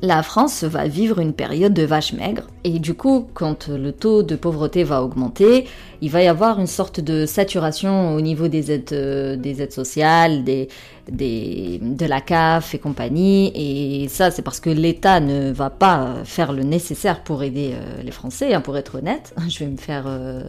la 0.00 0.22
France 0.22 0.64
va 0.64 0.86
vivre 0.86 1.18
une 1.18 1.32
période 1.32 1.74
de 1.74 1.82
vache 1.82 2.12
maigre. 2.12 2.42
Et 2.64 2.78
du 2.78 2.94
coup, 2.94 3.26
quand 3.34 3.68
le 3.68 3.92
taux 3.92 4.22
de 4.22 4.36
pauvreté 4.36 4.84
va 4.84 5.02
augmenter, 5.02 5.66
il 6.00 6.10
va 6.10 6.22
y 6.22 6.28
avoir 6.28 6.60
une 6.60 6.66
sorte 6.66 7.00
de 7.00 7.26
saturation 7.26 8.14
au 8.14 8.20
niveau 8.20 8.48
des 8.48 8.70
aides, 8.70 8.92
euh, 8.92 9.36
des 9.36 9.60
aides 9.60 9.72
sociales, 9.72 10.44
de 10.44 12.06
la 12.06 12.20
CAF 12.20 12.74
et 12.74 12.78
compagnie. 12.78 13.50
Et 13.54 14.08
ça, 14.08 14.30
c'est 14.30 14.42
parce 14.42 14.60
que 14.60 14.70
l'État 14.70 15.18
ne 15.20 15.50
va 15.50 15.70
pas 15.70 16.14
faire 16.24 16.52
le 16.52 16.62
nécessaire 16.62 17.24
pour 17.24 17.42
aider 17.42 17.72
euh, 17.74 18.02
les 18.02 18.12
Français, 18.12 18.54
hein, 18.54 18.60
pour 18.60 18.76
être 18.76 18.96
honnête. 18.98 19.34
Je 19.48 19.58
vais 19.60 19.70
me 19.70 19.76
faire... 19.76 20.04
Euh, 20.06 20.42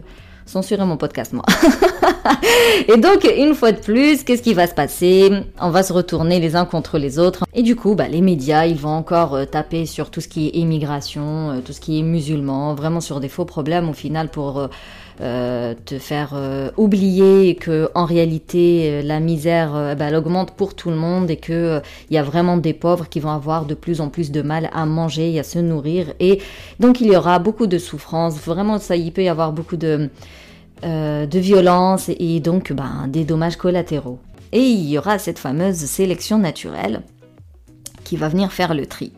censurer 0.50 0.86
mon 0.86 0.98
podcast, 0.98 1.34
moi. 1.34 1.46
et 2.88 2.98
donc, 2.98 3.28
une 3.38 3.54
fois 3.54 3.72
de 3.72 3.80
plus, 3.80 4.24
qu'est-ce 4.24 4.42
qui 4.42 4.54
va 4.54 4.68
se 4.68 4.74
passer? 4.74 5.32
On 5.62 5.70
va 5.70 5.84
se 5.84 5.94
retourner 5.94 6.40
les 6.40 6.56
uns 6.56 6.66
contre 6.66 6.98
les 6.98 7.20
autres. 7.20 7.46
Et 7.54 7.62
du 7.62 7.76
coup, 7.76 7.96
bah, 7.96 8.08
les 8.08 8.22
médias, 8.22 8.66
ils 8.66 8.78
vont 8.78 8.90
encore 8.90 9.36
euh, 9.36 9.46
taper 9.46 9.86
sur 9.86 10.10
tout 10.10 10.22
ce 10.22 10.28
qui 10.28 10.48
est 10.48 10.56
immigration, 10.56 11.52
euh, 11.52 11.60
tout 11.64 11.74
ce 11.74 11.80
qui 11.80 12.00
est 12.00 12.04
musulman, 12.04 12.74
vraiment 12.74 13.02
sur 13.02 13.20
des 13.20 13.30
faux 13.30 13.46
problèmes 13.46 13.90
au 13.90 13.94
final 13.94 14.30
pour... 14.30 14.70
Euh, 15.22 15.74
te 15.86 16.00
faire 16.00 16.34
oublier 16.78 17.56
que 17.56 17.90
en 17.94 18.06
réalité 18.06 19.02
la 19.02 19.20
misère 19.20 19.74
bah, 19.98 20.06
elle 20.08 20.16
augmente 20.16 20.52
pour 20.52 20.76
tout 20.76 20.90
le 20.90 20.96
monde 20.96 21.30
et 21.30 21.36
que 21.36 21.82
il 22.10 22.16
y 22.16 22.18
a 22.18 22.24
vraiment 22.24 22.56
des 22.56 22.74
pauvres 22.74 23.10
qui 23.10 23.20
vont 23.20 23.32
avoir 23.32 23.66
de 23.66 23.74
plus 23.74 24.00
en 24.00 24.08
plus 24.08 24.32
de 24.32 24.42
mal 24.42 24.70
à 24.72 24.86
manger 24.86 25.34
et 25.34 25.40
à 25.42 25.44
se 25.44 25.60
nourrir 25.60 26.14
et 26.22 26.40
donc 26.80 27.02
il 27.02 27.08
y 27.08 27.18
aura 27.18 27.38
beaucoup 27.38 27.68
de 27.68 27.78
souffrance 27.78 28.36
vraiment 28.38 28.80
ça 28.80 28.96
il 28.96 29.12
peut 29.12 29.24
y 29.24 29.28
avoir 29.28 29.52
beaucoup 29.52 29.76
de 29.76 30.10
euh, 30.86 31.26
de 31.26 31.40
violence 31.40 32.10
et 32.10 32.40
donc 32.40 32.72
ben, 32.72 33.08
des 33.10 33.26
dommages 33.26 33.58
collatéraux. 33.58 34.18
Et 34.54 34.62
il 34.62 34.90
y 34.90 34.98
aura 34.98 35.20
cette 35.20 35.38
fameuse 35.38 35.76
sélection 35.76 36.38
naturelle 36.38 37.02
qui 38.06 38.16
va 38.16 38.30
venir 38.30 38.54
faire 38.54 38.74
le 38.74 38.86
tri. 38.86 39.12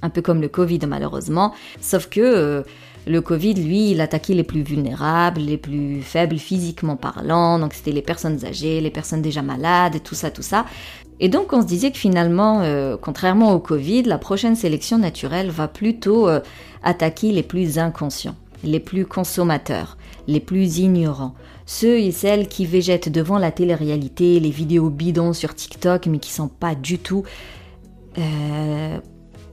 Un 0.00 0.08
peu 0.08 0.22
comme 0.22 0.40
le 0.40 0.48
Covid 0.48 0.80
malheureusement, 0.88 1.52
sauf 1.82 2.08
que 2.08 2.20
euh, 2.20 2.62
le 3.06 3.20
Covid, 3.20 3.54
lui, 3.54 3.90
il 3.90 4.00
attaquait 4.00 4.32
les 4.32 4.42
plus 4.42 4.62
vulnérables, 4.62 5.42
les 5.42 5.58
plus 5.58 6.00
faibles 6.00 6.38
physiquement 6.38 6.96
parlant, 6.96 7.58
donc 7.58 7.74
c'était 7.74 7.92
les 7.92 8.00
personnes 8.00 8.46
âgées, 8.46 8.80
les 8.80 8.90
personnes 8.90 9.22
déjà 9.22 9.42
malades, 9.42 10.02
tout 10.02 10.14
ça, 10.14 10.30
tout 10.30 10.42
ça. 10.42 10.64
Et 11.20 11.28
donc 11.28 11.52
on 11.52 11.60
se 11.60 11.66
disait 11.66 11.90
que 11.90 11.98
finalement, 11.98 12.62
euh, 12.62 12.96
contrairement 12.98 13.52
au 13.52 13.58
Covid, 13.58 14.04
la 14.04 14.16
prochaine 14.16 14.56
sélection 14.56 14.96
naturelle 14.96 15.50
va 15.50 15.68
plutôt 15.68 16.26
attaquer 16.82 17.32
les 17.32 17.42
plus 17.42 17.78
inconscients, 17.78 18.36
les 18.64 18.80
plus 18.80 19.04
consommateurs, 19.04 19.98
les 20.26 20.40
plus 20.40 20.78
ignorants, 20.78 21.34
ceux 21.66 21.98
et 21.98 22.12
celles 22.12 22.48
qui 22.48 22.66
végètent 22.66 23.08
devant 23.08 23.38
la 23.38 23.50
télé-réalité, 23.50 24.40
les 24.40 24.50
vidéos 24.50 24.90
bidons 24.90 25.32
sur 25.32 25.54
TikTok, 25.54 26.06
mais 26.06 26.18
qui 26.18 26.32
sont 26.32 26.48
pas 26.48 26.74
du 26.74 26.98
tout 26.98 27.24
euh, 28.18 28.98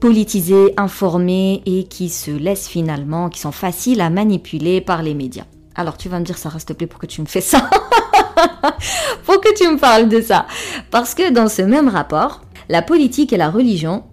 politisés, 0.00 0.74
informés 0.76 1.62
et 1.66 1.84
qui 1.84 2.08
se 2.08 2.30
laissent 2.30 2.68
finalement, 2.68 3.28
qui 3.28 3.40
sont 3.40 3.52
faciles 3.52 4.00
à 4.00 4.10
manipuler 4.10 4.80
par 4.80 5.02
les 5.02 5.14
médias. 5.14 5.46
Alors 5.74 5.96
tu 5.96 6.08
vas 6.08 6.20
me 6.20 6.24
dire, 6.24 6.38
ça 6.38 6.48
reste 6.48 6.74
plaît, 6.74 6.86
pour 6.86 7.00
que 7.00 7.06
tu 7.06 7.20
me 7.20 7.26
fais 7.26 7.40
ça? 7.40 7.68
Pour 9.24 9.40
que 9.40 9.54
tu 9.56 9.68
me 9.68 9.78
parles 9.78 10.08
de 10.08 10.20
ça. 10.20 10.46
Parce 10.90 11.14
que 11.14 11.30
dans 11.30 11.48
ce 11.48 11.62
même 11.62 11.88
rapport, 11.88 12.42
la 12.68 12.82
politique 12.82 13.32
et 13.32 13.36
la 13.36 13.50
religion 13.50 14.04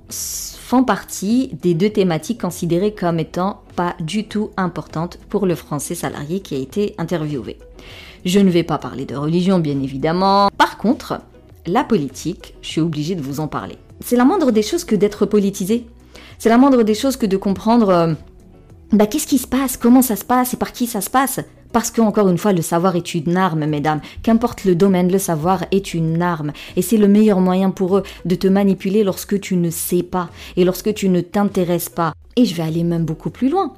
font 0.72 0.86
partie 0.86 1.50
des 1.62 1.74
deux 1.74 1.90
thématiques 1.90 2.40
considérées 2.40 2.94
comme 2.94 3.20
étant 3.20 3.60
pas 3.76 3.94
du 4.00 4.30
tout 4.30 4.52
importantes 4.56 5.20
pour 5.28 5.46
le 5.46 5.56
français 5.56 5.96
salarié 5.96 6.40
qui 6.40 6.56
a 6.56 6.60
été 6.60 6.96
interviewé. 6.98 7.58
Je 8.24 8.40
ne 8.40 8.50
vais 8.50 8.64
pas 8.64 8.78
parler 8.78 9.04
de 9.04 9.18
religion, 9.18 9.60
bien 9.60 9.82
évidemment. 9.82 10.50
Par 10.58 10.78
contre, 10.78 11.20
la 11.66 11.84
politique, 11.84 12.54
je 12.62 12.70
suis 12.70 12.80
obligée 12.80 13.16
de 13.16 13.22
vous 13.22 13.42
en 13.42 13.50
parler. 13.50 13.76
C'est 14.00 14.16
la 14.16 14.24
moindre 14.24 14.52
des 14.52 14.62
choses 14.62 14.86
que 14.86 14.96
d'être 14.96 15.26
politisé. 15.26 15.86
C'est 16.40 16.48
la 16.48 16.58
moindre 16.58 16.84
des 16.84 16.96
choses 16.96 17.18
que 17.18 17.26
de 17.26 17.36
comprendre 17.36 17.90
euh, 17.90 18.14
bah, 18.94 19.08
qu'est-ce 19.08 19.28
qui 19.28 19.40
se 19.40 19.48
passe, 19.48 19.76
comment 19.76 20.02
ça 20.02 20.16
se 20.16 20.24
passe 20.24 20.54
et 20.54 20.58
par 20.58 20.72
qui 20.72 20.88
ça 20.88 21.02
se 21.02 21.10
passe. 21.10 21.42
Parce 21.72 21.92
que, 21.92 22.02
encore 22.02 22.30
une 22.30 22.38
fois, 22.38 22.54
le 22.54 22.62
savoir 22.62 22.96
est 22.96 23.14
une 23.14 23.38
arme, 23.38 23.66
mesdames. 23.66 24.02
Qu'importe 24.24 24.66
le 24.66 24.76
domaine, 24.76 25.12
le 25.12 25.20
savoir 25.20 25.66
est 25.72 25.94
une 25.94 26.22
arme. 26.22 26.52
Et 26.76 26.82
c'est 26.82 26.98
le 26.98 27.08
meilleur 27.08 27.40
moyen 27.40 27.72
pour 27.72 27.98
eux 27.98 28.04
de 28.26 28.36
te 28.36 28.48
manipuler 28.48 29.04
lorsque 29.04 29.40
tu 29.40 29.56
ne 29.56 29.70
sais 29.70 30.04
pas 30.04 30.30
et 30.58 30.64
lorsque 30.64 30.94
tu 30.94 31.10
ne 31.10 31.22
t'intéresses 31.22 31.90
pas. 31.90 32.14
Et 32.36 32.46
je 32.46 32.56
vais 32.56 32.64
aller 32.64 32.84
même 32.84 33.06
beaucoup 33.06 33.30
plus 33.30 33.50
loin 33.50 33.74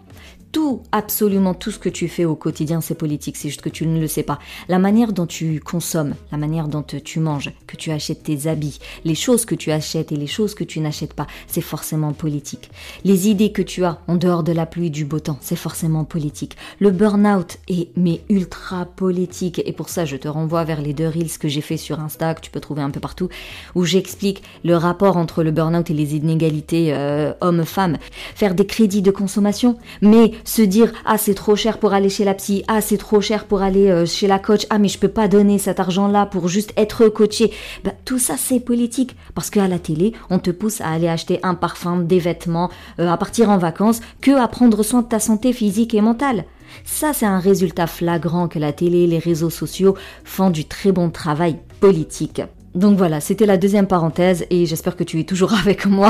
tout, 0.53 0.83
absolument 0.91 1.55
tout 1.55 1.71
ce 1.71 1.79
que 1.79 1.89
tu 1.89 2.07
fais 2.07 2.25
au 2.25 2.35
quotidien, 2.35 2.79
c'est 2.79 2.93
politique, 2.93 3.35
c'est 3.35 3.49
juste 3.49 3.63
que 3.63 3.69
tu 3.69 3.87
ne 3.87 3.99
le 3.99 4.07
sais 4.07 4.21
pas. 4.21 4.37
La 4.69 4.77
manière 4.77 5.11
dont 5.11 5.25
tu 5.25 5.59
consommes, 5.59 6.13
la 6.31 6.37
manière 6.37 6.67
dont 6.67 6.83
tu 6.83 7.19
manges, 7.19 7.51
que 7.65 7.75
tu 7.75 7.89
achètes 7.89 8.21
tes 8.23 8.47
habits, 8.47 8.79
les 9.03 9.15
choses 9.15 9.45
que 9.45 9.55
tu 9.55 9.71
achètes 9.71 10.11
et 10.11 10.15
les 10.15 10.27
choses 10.27 10.53
que 10.53 10.63
tu 10.63 10.79
n'achètes 10.79 11.15
pas, 11.15 11.25
c'est 11.47 11.59
forcément 11.59 12.13
politique. 12.13 12.69
Les 13.03 13.29
idées 13.29 13.51
que 13.51 13.63
tu 13.63 13.83
as 13.83 13.99
en 14.07 14.15
dehors 14.15 14.43
de 14.43 14.51
la 14.51 14.67
pluie 14.67 14.87
et 14.87 14.91
du 14.91 15.05
beau 15.05 15.19
temps, 15.19 15.39
c'est 15.41 15.55
forcément 15.55 16.03
politique. 16.03 16.55
Le 16.79 16.91
burn-out 16.91 17.57
est 17.67 17.89
mais 17.97 18.21
ultra 18.29 18.85
politique 18.85 19.59
et 19.65 19.73
pour 19.73 19.89
ça 19.89 20.05
je 20.05 20.17
te 20.17 20.27
renvoie 20.27 20.63
vers 20.65 20.81
les 20.81 20.93
deux 20.93 21.07
reels 21.07 21.39
que 21.39 21.47
j'ai 21.47 21.61
fait 21.61 21.77
sur 21.77 21.99
Insta, 21.99 22.35
que 22.35 22.41
tu 22.41 22.51
peux 22.51 22.59
trouver 22.59 22.83
un 22.83 22.91
peu 22.91 22.99
partout, 22.99 23.27
où 23.73 23.85
j'explique 23.85 24.43
le 24.63 24.77
rapport 24.77 25.17
entre 25.17 25.41
le 25.41 25.49
burn-out 25.49 25.89
et 25.89 25.95
les 25.95 26.15
inégalités 26.15 26.93
euh, 26.93 27.33
hommes-femmes. 27.41 27.97
Faire 28.35 28.53
des 28.53 28.67
crédits 28.67 29.01
de 29.01 29.09
consommation, 29.09 29.79
mais 30.03 30.31
se 30.43 30.61
dire 30.61 30.91
ah 31.05 31.17
c'est 31.17 31.33
trop 31.33 31.55
cher 31.55 31.77
pour 31.77 31.93
aller 31.93 32.09
chez 32.09 32.23
la 32.23 32.33
psy, 32.33 32.63
ah 32.67 32.81
c'est 32.81 32.97
trop 32.97 33.21
cher 33.21 33.45
pour 33.45 33.61
aller 33.61 33.89
euh, 33.89 34.05
chez 34.05 34.27
la 34.27 34.39
coach, 34.39 34.65
ah 34.69 34.79
mais 34.79 34.87
je 34.87 34.99
peux 34.99 35.07
pas 35.07 35.27
donner 35.27 35.57
cet 35.57 35.79
argent-là 35.79 36.25
pour 36.25 36.47
juste 36.47 36.73
être 36.77 37.07
coaché. 37.07 37.51
Bah, 37.83 37.91
tout 38.05 38.19
ça 38.19 38.35
c'est 38.37 38.59
politique 38.59 39.15
parce 39.35 39.49
qu'à 39.49 39.67
la 39.67 39.79
télé 39.79 40.13
on 40.29 40.39
te 40.39 40.51
pousse 40.51 40.81
à 40.81 40.89
aller 40.89 41.07
acheter 41.07 41.39
un 41.43 41.55
parfum, 41.55 41.99
des 41.99 42.19
vêtements, 42.19 42.69
euh, 42.99 43.09
à 43.09 43.17
partir 43.17 43.49
en 43.49 43.57
vacances, 43.57 44.01
que 44.21 44.31
à 44.31 44.47
prendre 44.47 44.83
soin 44.83 45.01
de 45.01 45.07
ta 45.07 45.19
santé 45.19 45.53
physique 45.53 45.93
et 45.93 46.01
mentale. 46.01 46.45
Ça, 46.85 47.13
c'est 47.13 47.25
un 47.25 47.39
résultat 47.39 47.87
flagrant 47.87 48.47
que 48.47 48.59
la 48.59 48.73
télé 48.73 48.99
et 48.99 49.07
les 49.07 49.19
réseaux 49.19 49.49
sociaux 49.49 49.95
font 50.23 50.49
du 50.49 50.65
très 50.65 50.91
bon 50.91 51.09
travail 51.09 51.57
politique. 51.79 52.41
Donc 52.75 52.97
voilà, 52.97 53.19
c'était 53.19 53.45
la 53.45 53.57
deuxième 53.57 53.87
parenthèse 53.87 54.45
et 54.49 54.65
j'espère 54.65 54.95
que 54.95 55.03
tu 55.03 55.19
es 55.19 55.23
toujours 55.23 55.53
avec 55.59 55.85
moi. 55.85 56.09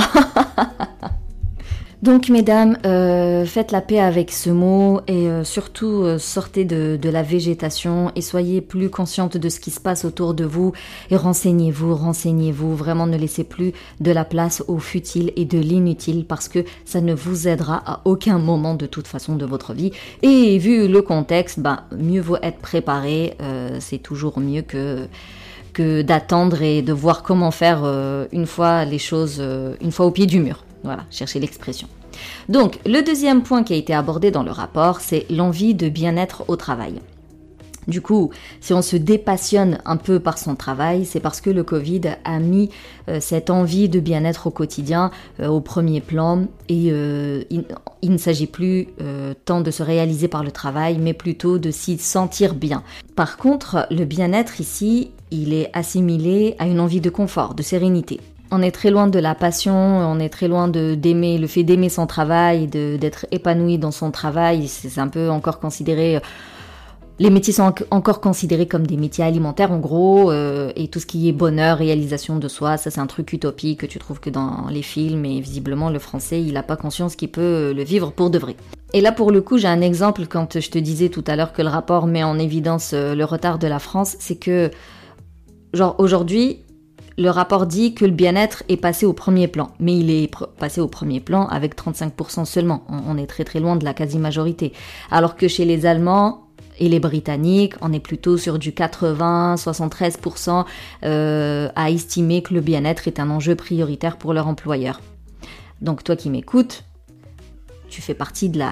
Donc, 2.04 2.28
mesdames, 2.28 2.78
euh, 2.86 3.46
faites 3.46 3.72
la 3.72 3.80
paix 3.80 4.02
avec 4.02 4.30
ce 4.34 4.50
mot 4.50 5.00
et 5.08 5.30
euh, 5.30 5.46
surtout 5.46 6.04
euh, 6.04 6.18
sortez 6.18 6.66
de, 6.66 7.00
la 7.02 7.24
végétation 7.24 8.12
et 8.18 8.22
soyez 8.22 8.60
plus 8.60 8.90
conscientes 8.90 9.38
de 9.38 9.48
ce 9.48 9.62
qui 9.62 9.72
se 9.72 9.80
passe 9.80 10.04
autour 10.04 10.34
de 10.34 10.44
vous 10.44 10.74
et 11.12 11.16
renseignez-vous, 11.16 11.96
renseignez-vous. 11.96 12.76
Vraiment, 12.76 13.08
ne 13.08 13.16
laissez 13.16 13.46
plus 13.46 13.72
de 14.02 14.12
la 14.12 14.26
place 14.26 14.66
au 14.68 14.80
futile 14.80 15.32
et 15.38 15.46
de 15.46 15.58
l'inutile 15.58 16.26
parce 16.26 16.50
que 16.50 16.66
ça 16.84 17.00
ne 17.00 17.14
vous 17.14 17.48
aidera 17.48 17.82
à 17.86 18.02
aucun 18.04 18.38
moment 18.38 18.74
de 18.74 18.86
toute 18.86 19.08
façon 19.08 19.38
de 19.38 19.46
votre 19.46 19.72
vie. 19.72 19.92
Et 20.24 20.58
vu 20.58 20.90
le 20.90 21.02
contexte, 21.02 21.62
ben, 21.62 21.84
mieux 21.98 22.20
vaut 22.20 22.36
être 22.44 22.60
préparé. 22.60 23.38
C'est 23.80 24.04
toujours 24.04 24.42
mieux 24.42 24.62
que 24.62 25.08
que 25.72 26.02
d'attendre 26.02 26.62
et 26.62 26.82
de 26.82 26.92
voir 26.92 27.24
comment 27.24 27.50
faire 27.52 27.86
une 28.34 28.46
fois 28.46 28.84
les 28.84 29.00
choses, 29.00 29.42
une 29.82 29.92
fois 29.94 30.06
au 30.06 30.12
pied 30.12 30.26
du 30.26 30.42
mur. 30.42 30.66
Voilà, 30.84 31.06
cherchez 31.10 31.40
l'expression. 31.40 31.88
Donc, 32.50 32.80
le 32.86 33.02
deuxième 33.02 33.44
point 33.44 33.64
qui 33.64 33.74
a 33.74 33.78
été 33.78 33.94
abordé 33.94 34.32
dans 34.32 34.44
le 34.44 34.52
rapport, 34.52 35.00
c'est 35.00 35.26
l'envie 35.30 35.74
de 35.74 35.90
bien-être 35.90 36.44
au 36.48 36.56
travail. 36.56 37.00
Du 37.88 38.02
coup, 38.02 38.30
si 38.62 38.74
on 38.74 38.82
se 38.82 38.96
dépassionne 38.96 39.80
un 39.86 39.98
peu 39.98 40.20
par 40.20 40.38
son 40.38 40.56
travail, 40.56 41.06
c'est 41.06 41.20
parce 41.20 41.42
que 41.42 41.50
le 41.50 41.64
Covid 41.64 42.02
a 42.24 42.40
mis 42.40 42.70
euh, 43.10 43.20
cette 43.20 43.50
envie 43.50 43.90
de 43.90 44.00
bien-être 44.00 44.48
au 44.48 44.52
quotidien 44.52 45.12
euh, 45.40 45.48
au 45.48 45.60
premier 45.60 46.00
plan 46.00 46.46
et 46.70 46.90
euh, 46.92 47.44
il, 47.50 47.66
ne 48.10 48.18
s'agit 48.18 48.48
plus 48.48 48.88
tant 49.46 49.62
de 49.62 49.72
se 49.72 49.84
réaliser 49.84 50.28
par 50.28 50.44
le 50.44 50.52
travail, 50.52 50.98
mais 51.00 51.14
plutôt 51.14 51.58
de 51.58 51.72
s'y 51.72 51.98
sentir 51.98 52.54
bien. 52.54 52.84
Par 53.16 53.38
contre, 53.38 53.88
le 53.92 54.06
bien-être 54.06 54.62
ici, 54.62 55.12
il 55.32 55.54
est 55.54 55.70
assimilé 55.74 56.56
à 56.60 56.68
une 56.68 56.80
envie 56.80 57.02
de 57.02 57.10
confort, 57.10 57.54
de 57.54 57.64
sérénité 57.64 58.20
on 58.54 58.62
est 58.62 58.72
très 58.72 58.92
loin 58.92 59.08
de 59.08 59.18
la 59.18 59.34
passion, 59.34 59.74
on 59.76 60.20
est 60.20 60.30
très 60.30 60.48
loin 60.48 60.68
de 60.68 60.94
d'aimer 60.94 61.40
le 61.40 61.48
fait 61.48 61.64
d'aimer 61.64 61.90
son 61.90 62.06
travail, 62.06 62.68
d'être 62.68 63.26
épanoui 63.32 63.80
dans 63.80 63.92
son 63.92 64.12
travail. 64.12 64.68
C'est 64.68 65.02
un 65.02 65.08
peu 65.08 65.30
encore 65.30 65.60
considéré. 65.60 66.22
Les 67.20 67.30
métiers 67.30 67.54
sont 67.54 67.74
encore 67.92 68.22
considérés 68.22 68.68
comme 68.68 68.86
des 68.88 68.98
métiers 68.98 69.24
alimentaires 69.24 69.72
en 69.72 69.80
gros, 69.80 70.32
euh, 70.32 70.72
et 70.76 70.88
tout 70.88 71.00
ce 71.00 71.06
qui 71.06 71.30
est 71.30 71.32
bonheur, 71.32 71.78
réalisation 71.78 72.38
de 72.38 72.48
soi, 72.48 72.78
ça 72.78 72.90
c'est 72.90 73.00
un 73.00 73.06
truc 73.06 73.32
utopique 73.34 73.82
que 73.82 73.86
tu 73.86 74.00
trouves 74.00 74.20
que 74.20 74.32
dans 74.32 74.66
les 74.72 74.82
films, 74.82 75.24
et 75.26 75.40
visiblement 75.40 75.92
le 75.92 76.00
français 76.00 76.42
il 76.42 76.54
n'a 76.54 76.64
pas 76.64 76.76
conscience 76.76 77.16
qu'il 77.16 77.30
peut 77.30 77.72
le 77.76 77.84
vivre 77.84 78.12
pour 78.12 78.32
de 78.32 78.40
vrai. 78.40 78.56
Et 78.94 79.02
là 79.02 79.12
pour 79.12 79.32
le 79.32 79.42
coup 79.42 79.60
j'ai 79.60 79.68
un 79.68 79.82
exemple 79.82 80.26
quand 80.28 80.60
je 80.60 80.70
te 80.72 80.80
disais 80.80 81.10
tout 81.10 81.24
à 81.28 81.36
l'heure 81.36 81.54
que 81.54 81.62
le 81.62 81.70
rapport 81.70 82.08
met 82.08 82.24
en 82.24 82.40
évidence 82.40 82.92
euh, 82.94 83.14
le 83.14 83.26
retard 83.26 83.60
de 83.60 83.68
la 83.68 83.78
France, 83.78 84.16
c'est 84.20 84.38
que 84.38 84.72
genre 85.72 85.96
aujourd'hui 86.00 86.64
le 87.18 87.30
rapport 87.30 87.66
dit 87.66 87.94
que 87.94 88.06
le 88.06 88.12
bien-être 88.12 88.64
est 88.70 88.78
passé 88.78 89.06
au 89.06 89.14
premier 89.14 89.48
plan, 89.48 89.72
mais 89.80 89.98
il 89.98 90.10
est 90.10 90.32
passé 90.58 90.82
au 90.82 90.88
premier 90.88 91.20
plan 91.20 91.48
avec 91.48 91.76
35% 91.76 92.46
seulement. 92.46 92.84
On, 92.90 93.18
est 93.18 93.28
très 93.28 93.44
très 93.44 93.60
loin 93.60 93.76
de 93.76 93.86
la 93.86 93.94
quasi-majorité. 93.94 94.74
Alors 95.12 95.36
que 95.36 95.48
chez 95.48 95.66
les 95.66 95.86
Allemands 95.86 96.48
et 96.80 96.90
les 96.90 97.00
Britanniques, 97.00 97.76
on 97.82 97.94
est 97.94 98.00
plutôt 98.00 98.38
sur 98.38 98.58
du 98.58 98.72
80-73% 98.72 100.66
euh, 101.06 101.70
à 101.76 101.92
estimer 101.92 102.42
que 102.42 102.54
le 102.54 102.62
bien-être 102.62 103.08
est 103.08 103.20
un 103.20 103.30
enjeu 103.30 103.56
prioritaire 103.56 104.18
pour 104.18 104.34
leur 104.34 104.48
employeur. 104.48 105.00
Donc 105.82 106.04
toi 106.04 106.16
qui 106.16 106.30
m'écoutes, 106.30 106.84
tu 107.90 108.02
fais 108.02 108.16
partie 108.16 108.50
de 108.50 108.58
la 108.58 108.72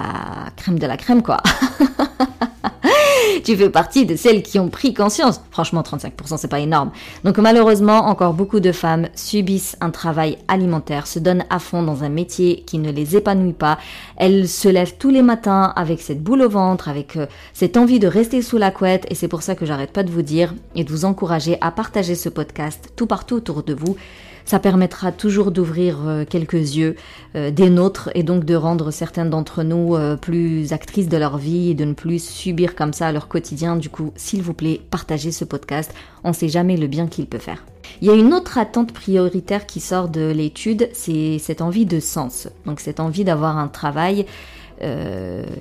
crème 0.56 0.78
de 0.78 0.86
la 0.86 0.96
crème 0.96 1.22
quoi. 1.22 1.38
tu 3.44 3.56
fais 3.56 3.70
partie 3.70 4.06
de 4.06 4.16
celles 4.16 4.42
qui 4.42 4.58
ont 4.58 4.68
pris 4.68 4.94
conscience. 4.94 5.40
Franchement, 5.50 5.82
35%, 5.82 6.36
c'est 6.36 6.48
pas 6.48 6.60
énorme. 6.60 6.90
Donc 7.24 7.38
malheureusement, 7.38 8.06
encore 8.06 8.34
beaucoup 8.34 8.60
de 8.60 8.72
femmes 8.72 9.08
subissent 9.14 9.76
un 9.80 9.90
travail 9.90 10.38
alimentaire, 10.48 11.06
se 11.06 11.18
donnent 11.18 11.44
à 11.50 11.58
fond 11.58 11.82
dans 11.82 12.04
un 12.04 12.08
métier 12.08 12.62
qui 12.66 12.78
ne 12.78 12.90
les 12.90 13.16
épanouit 13.16 13.52
pas. 13.52 13.78
Elles 14.16 14.48
se 14.48 14.68
lèvent 14.68 14.96
tous 14.98 15.10
les 15.10 15.22
matins 15.22 15.72
avec 15.76 16.00
cette 16.00 16.22
boule 16.22 16.42
au 16.42 16.48
ventre, 16.48 16.88
avec 16.88 17.16
euh, 17.16 17.26
cette 17.52 17.76
envie 17.76 17.98
de 17.98 18.06
rester 18.06 18.42
sous 18.42 18.58
la 18.58 18.70
couette. 18.70 19.06
Et 19.10 19.14
c'est 19.14 19.28
pour 19.28 19.42
ça 19.42 19.54
que 19.54 19.66
j'arrête 19.66 19.92
pas 19.92 20.02
de 20.02 20.10
vous 20.10 20.22
dire 20.22 20.54
et 20.74 20.84
de 20.84 20.90
vous 20.90 21.04
encourager 21.04 21.58
à 21.60 21.70
partager 21.70 22.14
ce 22.14 22.28
podcast 22.28 22.92
tout 22.96 23.06
partout 23.06 23.36
autour 23.36 23.62
de 23.62 23.74
vous. 23.74 23.96
Ça 24.44 24.58
permettra 24.58 25.12
toujours 25.12 25.50
d'ouvrir 25.50 25.98
euh, 26.06 26.24
quelques 26.28 26.76
yeux 26.76 26.96
euh, 27.36 27.50
des 27.50 27.70
nôtres 27.70 28.10
et 28.14 28.22
donc 28.22 28.44
de 28.44 28.54
rendre 28.54 28.90
certaines 28.90 29.30
d'entre 29.30 29.62
nous 29.62 29.94
euh, 29.94 30.16
plus 30.16 30.72
actrices 30.72 31.08
de 31.08 31.16
leur 31.16 31.38
vie 31.38 31.70
et 31.70 31.74
de 31.74 31.84
ne 31.84 31.94
plus 31.94 32.22
subir 32.22 32.74
comme 32.74 32.92
ça 32.92 33.12
leur 33.12 33.28
quotidien. 33.28 33.76
Du 33.76 33.88
coup, 33.88 34.12
s'il 34.16 34.42
vous 34.42 34.54
plaît, 34.54 34.80
partagez 34.90 35.32
ce 35.32 35.44
podcast. 35.44 35.94
On 36.24 36.28
ne 36.28 36.34
sait 36.34 36.48
jamais 36.48 36.76
le 36.76 36.86
bien 36.86 37.06
qu'il 37.06 37.26
peut 37.26 37.38
faire. 37.38 37.64
Il 38.00 38.08
y 38.08 38.10
a 38.10 38.14
une 38.14 38.34
autre 38.34 38.58
attente 38.58 38.92
prioritaire 38.92 39.66
qui 39.66 39.80
sort 39.80 40.08
de 40.08 40.30
l'étude, 40.30 40.88
c'est 40.92 41.38
cette 41.38 41.60
envie 41.60 41.86
de 41.86 42.00
sens. 42.00 42.48
Donc 42.66 42.80
cette 42.80 43.00
envie 43.00 43.24
d'avoir 43.24 43.58
un 43.58 43.68
travail 43.68 44.26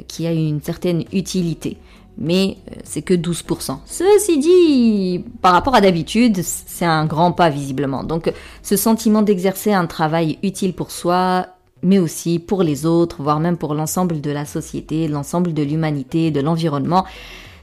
qui 0.08 0.26
a 0.26 0.32
une 0.32 0.64
certaine 0.64 1.04
utilité 1.14 1.78
mais 2.22 2.58
euh, 2.72 2.80
c'est 2.84 3.02
que 3.02 3.14
12%. 3.14 3.78
Ceci 3.86 4.40
dit, 4.40 5.26
par 5.42 5.54
rapport 5.54 5.76
à 5.76 5.82
d'habitude, 5.82 6.42
c'est 6.44 6.86
un 6.86 7.06
grand 7.06 7.32
pas 7.32 7.50
visiblement. 7.50 8.04
Donc 8.04 8.32
ce 8.62 8.78
sentiment 8.78 9.24
d'exercer 9.24 9.74
un 9.74 9.88
travail 9.88 10.38
utile 10.44 10.74
pour 10.74 10.92
soi, 10.92 11.48
mais 11.82 12.00
aussi 12.00 12.38
pour 12.40 12.64
les 12.64 12.86
autres, 12.86 13.22
voire 13.22 13.40
même 13.40 13.58
pour 13.58 13.74
l'ensemble 13.74 14.22
de 14.22 14.32
la 14.32 14.46
société, 14.46 15.08
l'ensemble 15.08 15.54
de 15.54 15.64
l'humanité, 15.64 16.32
de 16.32 16.40
l'environnement, 16.42 17.06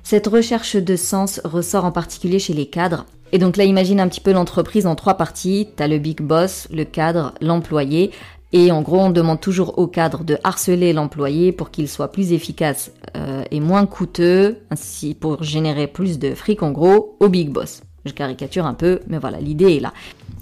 Cette 0.02 0.26
recherche 0.26 0.76
de 0.76 0.96
sens 0.96 1.40
ressort 1.44 1.84
en 1.84 1.92
particulier 1.92 2.38
chez 2.38 2.54
les 2.54 2.66
cadres. 2.66 3.04
Et 3.30 3.38
donc 3.38 3.58
là, 3.58 3.64
imagine 3.64 4.00
un 4.00 4.08
petit 4.08 4.22
peu 4.22 4.32
l'entreprise 4.32 4.86
en 4.86 4.94
trois 4.94 5.14
parties. 5.14 5.68
T'as 5.76 5.86
le 5.86 5.98
big 5.98 6.22
boss, 6.22 6.66
le 6.72 6.84
cadre, 6.84 7.34
l'employé. 7.42 8.10
Et 8.52 8.72
en 8.72 8.80
gros, 8.80 9.00
on 9.00 9.10
demande 9.10 9.40
toujours 9.40 9.78
au 9.78 9.86
cadre 9.86 10.24
de 10.24 10.38
harceler 10.42 10.92
l'employé 10.92 11.52
pour 11.52 11.70
qu'il 11.70 11.88
soit 11.88 12.10
plus 12.10 12.32
efficace 12.32 12.92
euh, 13.16 13.42
et 13.50 13.60
moins 13.60 13.84
coûteux, 13.84 14.58
ainsi 14.70 15.14
pour 15.14 15.42
générer 15.42 15.86
plus 15.86 16.18
de 16.18 16.34
fric 16.34 16.62
en 16.62 16.70
gros 16.70 17.16
au 17.20 17.28
big 17.28 17.50
boss. 17.50 17.82
Je 18.06 18.12
caricature 18.12 18.64
un 18.64 18.74
peu, 18.74 19.00
mais 19.06 19.18
voilà, 19.18 19.38
l'idée 19.38 19.76
est 19.76 19.80
là. 19.80 19.92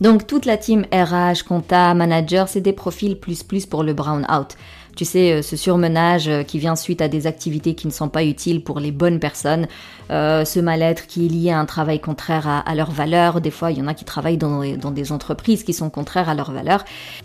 Donc 0.00 0.26
toute 0.26 0.44
la 0.44 0.56
team 0.56 0.84
RH, 0.92 1.42
compta, 1.48 1.94
manager, 1.94 2.48
c'est 2.48 2.60
des 2.60 2.72
profils 2.72 3.18
plus 3.18 3.42
plus 3.42 3.66
pour 3.66 3.82
le 3.82 3.92
brown 3.92 4.26
out. 4.30 4.56
Tu 4.96 5.04
sais, 5.04 5.32
euh, 5.32 5.42
ce 5.42 5.56
surmenage 5.56 6.26
euh, 6.26 6.42
qui 6.42 6.58
vient 6.58 6.74
suite 6.74 7.02
à 7.02 7.08
des 7.08 7.26
activités 7.26 7.74
qui 7.74 7.86
ne 7.86 7.92
sont 7.92 8.08
pas 8.08 8.24
utiles 8.24 8.64
pour 8.64 8.80
les 8.80 8.92
bonnes 8.92 9.20
personnes, 9.20 9.68
euh, 10.10 10.46
ce 10.46 10.58
mal-être 10.58 11.06
qui 11.06 11.26
est 11.26 11.28
lié 11.28 11.50
à 11.50 11.60
un 11.60 11.66
travail 11.66 12.00
contraire 12.00 12.64
à, 12.66 12.74
leurs 12.74 12.90
valeurs. 12.90 13.42
Des 13.42 13.50
fois, 13.50 13.70
il 13.70 13.78
y 13.78 13.82
en 13.82 13.88
a 13.88 13.94
qui 13.94 14.06
travaillent 14.06 14.38
dans, 14.38 14.62
des 14.90 15.12
entreprises 15.12 15.64
qui 15.64 15.74
sont 15.74 15.90
contraires 15.90 16.30
à 16.30 16.34
leurs 16.34 16.50
valeurs. 16.50 16.82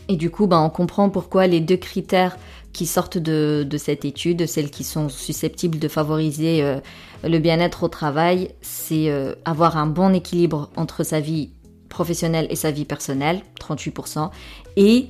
Et 0.09 0.17
du 0.17 0.29
coup, 0.29 0.47
ben, 0.47 0.59
on 0.59 0.69
comprend 0.69 1.09
pourquoi 1.09 1.47
les 1.47 1.61
deux 1.61 1.77
critères 1.77 2.37
qui 2.73 2.85
sortent 2.85 3.17
de, 3.17 3.65
cette 3.77 4.03
étude, 4.03 4.47
celles 4.47 4.69
qui 4.69 4.83
sont 4.83 5.07
susceptibles 5.07 5.79
de 5.79 5.87
favoriser 5.87 6.63
le 7.23 7.39
bien-être 7.39 7.83
au 7.83 7.89
travail, 7.89 8.49
c'est 8.61 9.11
avoir 9.43 9.77
un 9.77 9.87
bon 9.87 10.13
équilibre 10.13 10.69
entre 10.77 11.03
sa 11.03 11.19
vie 11.19 11.49
professionnelle 11.89 12.47
et 12.49 12.55
sa 12.55 12.71
vie 12.71 12.85
personnelle, 12.85 13.41
38%, 13.59 14.29
et 14.77 15.09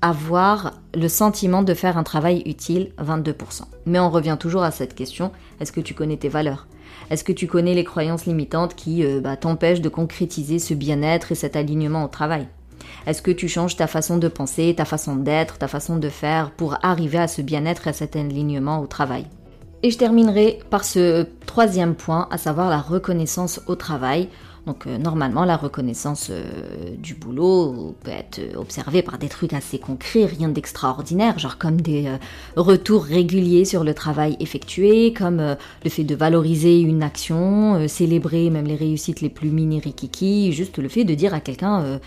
avoir 0.00 0.74
le 0.94 1.08
sentiment 1.08 1.62
de 1.62 1.74
faire 1.74 1.98
un 1.98 2.02
travail 2.02 2.42
utile, 2.46 2.92
22%. 3.02 3.62
Mais 3.86 3.98
on 3.98 4.10
revient 4.10 4.36
toujours 4.38 4.62
à 4.62 4.70
cette 4.70 4.94
question, 4.94 5.32
est-ce 5.60 5.72
que 5.72 5.80
tu 5.80 5.94
connais 5.94 6.16
tes 6.16 6.28
valeurs? 6.28 6.66
Est-ce 7.10 7.24
que 7.24 7.32
tu 7.32 7.46
connais 7.46 7.74
les 7.74 7.84
croyances 7.84 8.26
limitantes 8.26 8.74
qui 8.74 9.04
euh, 9.04 9.20
bah, 9.20 9.36
t'empêchent 9.36 9.80
de 9.80 9.88
concrétiser 9.88 10.58
ce 10.58 10.74
bien-être 10.74 11.32
et 11.32 11.34
cet 11.34 11.56
alignement 11.56 12.04
au 12.04 12.08
travail? 12.08 12.48
Est-ce 13.06 13.22
que 13.22 13.30
tu 13.30 13.48
changes 13.48 13.76
ta 13.76 13.86
façon 13.86 14.18
de 14.18 14.28
penser, 14.28 14.74
ta 14.76 14.84
façon 14.84 15.16
d'être, 15.16 15.58
ta 15.58 15.68
façon 15.68 15.96
de 15.96 16.08
faire 16.08 16.50
pour 16.50 16.76
arriver 16.82 17.18
à 17.18 17.28
ce 17.28 17.42
bien-être 17.42 17.86
et 17.86 17.90
à 17.90 17.94
cet 17.94 18.16
alignement 18.16 18.80
au 18.80 18.86
travail? 18.86 19.26
Et 19.82 19.90
je 19.90 19.98
terminerai 19.98 20.58
par 20.70 20.84
ce 20.84 21.26
troisième 21.46 21.94
point, 21.94 22.28
à 22.30 22.38
savoir 22.38 22.68
la 22.68 22.80
reconnaissance 22.80 23.60
au 23.66 23.76
travail. 23.76 24.28
Donc 24.68 24.86
euh, 24.86 24.98
normalement, 24.98 25.46
la 25.46 25.56
reconnaissance 25.56 26.28
euh, 26.30 26.42
du 26.98 27.14
boulot 27.14 27.96
peut 28.04 28.10
être 28.10 28.38
observée 28.54 29.00
par 29.00 29.18
des 29.18 29.30
trucs 29.30 29.54
assez 29.54 29.78
concrets, 29.78 30.26
rien 30.26 30.50
d'extraordinaire, 30.50 31.38
genre 31.38 31.56
comme 31.56 31.80
des 31.80 32.06
euh, 32.06 32.18
retours 32.54 33.04
réguliers 33.04 33.64
sur 33.64 33.82
le 33.82 33.94
travail 33.94 34.36
effectué, 34.40 35.14
comme 35.14 35.38
le 35.38 35.90
fait 35.90 36.04
de 36.04 36.14
valoriser 36.14 36.80
une 36.82 37.02
action, 37.02 37.88
célébrer 37.88 38.50
même 38.50 38.66
les 38.66 38.76
réussites 38.76 39.22
les 39.22 39.30
plus 39.30 39.48
mini-rikiki, 39.48 40.52
juste 40.52 40.76
le 40.76 40.90
fait 40.90 41.04
de 41.04 41.14
dire 41.14 41.32
à 41.32 41.40
quelqu'un 41.40 41.98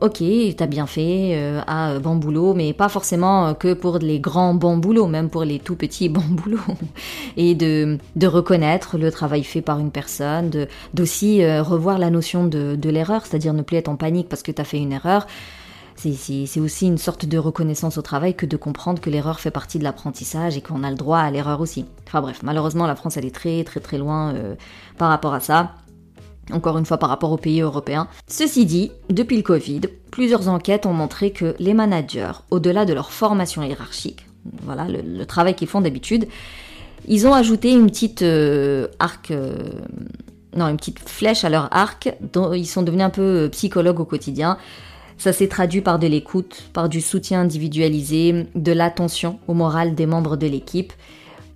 ok, 0.00 0.22
t'as 0.56 0.66
bien 0.66 0.86
fait, 0.86 1.32
euh, 1.34 1.60
ah, 1.66 1.98
bon 2.00 2.16
boulot, 2.16 2.54
mais 2.54 2.72
pas 2.72 2.88
forcément 2.88 3.54
que 3.54 3.72
pour 3.72 3.98
les 3.98 4.20
grands 4.20 4.54
bons 4.54 4.76
même 5.08 5.30
pour 5.30 5.44
les 5.44 5.58
tout 5.58 5.76
petits 5.76 6.08
bons. 6.10 6.22
Et 7.36 7.54
de, 7.54 7.98
reconnaître 8.26 8.98
le 8.98 9.10
travail 9.10 9.44
fait 9.44 9.62
par 9.62 9.78
une 9.78 9.90
personne, 9.90 10.50
de, 10.50 10.68
d'aussi 10.94 11.42
euh, 11.42 11.62
revoir 11.62 11.98
la 11.98 12.10
notion 12.10 12.46
de, 12.46 12.88
l'erreur, 12.88 13.26
c'est-à-dire 13.26 13.52
ne 13.52 13.62
plus 13.62 13.76
être 13.76 13.88
en 13.88 13.96
panique 13.96 14.28
parce 14.28 14.42
que 14.42 14.52
t'as 14.52 14.64
fait 14.64 14.78
une 14.78 14.92
erreur. 14.92 15.26
C'est, 15.96 16.60
aussi 16.60 16.86
une 16.86 16.98
sorte 16.98 17.24
de 17.24 17.38
reconnaissance 17.38 17.96
au 17.96 18.02
travail 18.02 18.34
que 18.34 18.44
de 18.44 18.58
comprendre 18.58 19.00
que 19.00 19.08
l'erreur 19.08 19.40
fait 19.40 19.50
partie 19.50 19.78
de 19.78 19.84
l'apprentissage 19.84 20.56
et 20.56 20.60
qu'on 20.60 20.84
a 20.84 20.90
le 20.90 20.96
droit 20.96 21.18
à 21.18 21.30
l'erreur 21.30 21.60
aussi. 21.62 21.86
Enfin 22.06 22.20
bref, 22.20 22.40
malheureusement 22.42 22.86
la 22.86 22.94
France 22.94 23.16
elle 23.16 23.24
est 23.24 23.34
très 23.34 23.64
très 23.64 23.80
très 23.80 23.96
loin 23.96 24.34
euh, 24.34 24.54
par 24.98 25.08
rapport 25.08 25.32
à 25.32 25.40
ça 25.40 25.72
encore 26.52 26.78
une 26.78 26.86
fois 26.86 26.98
par 26.98 27.08
rapport 27.08 27.32
aux 27.32 27.36
pays 27.36 27.60
européens. 27.60 28.08
Ceci 28.26 28.66
dit, 28.66 28.92
depuis 29.10 29.36
le 29.36 29.42
Covid, 29.42 29.82
plusieurs 30.10 30.48
enquêtes 30.48 30.86
ont 30.86 30.92
montré 30.92 31.30
que 31.30 31.54
les 31.58 31.74
managers, 31.74 32.32
au-delà 32.50 32.84
de 32.84 32.92
leur 32.92 33.10
formation 33.10 33.62
hiérarchique, 33.62 34.26
voilà 34.62 34.86
le, 34.88 35.24
travail 35.26 35.54
qu'ils 35.54 35.68
font 35.68 35.80
d'habitude, 35.80 36.26
ils 37.08 37.26
ont 37.26 37.34
ajouté 37.34 37.72
une 37.72 37.86
petite 37.86 38.22
euh, 38.22 38.88
euh, 39.30 39.56
une 40.54 40.76
petite 40.76 41.00
flèche 41.00 41.44
à 41.44 41.48
leur 41.48 41.68
arc, 41.72 42.14
dont 42.32 42.52
ils 42.52 42.66
sont 42.66 42.82
devenus 42.82 43.04
un 43.04 43.10
peu 43.10 43.44
euh, 43.44 43.48
psychologues 43.48 44.00
au 44.00 44.04
quotidien. 44.04 44.56
Ça 45.18 45.32
s'est 45.32 45.48
traduit 45.48 45.80
par 45.80 45.98
de 45.98 46.06
l'écoute, 46.06 46.64
par 46.72 46.88
du 46.88 47.00
soutien 47.00 47.40
individualisé, 47.40 48.46
de 48.54 48.72
l'attention 48.72 49.38
au 49.48 49.54
moral 49.54 49.94
des 49.94 50.06
membres 50.06 50.36
de 50.36 50.46
l'équipe 50.46 50.92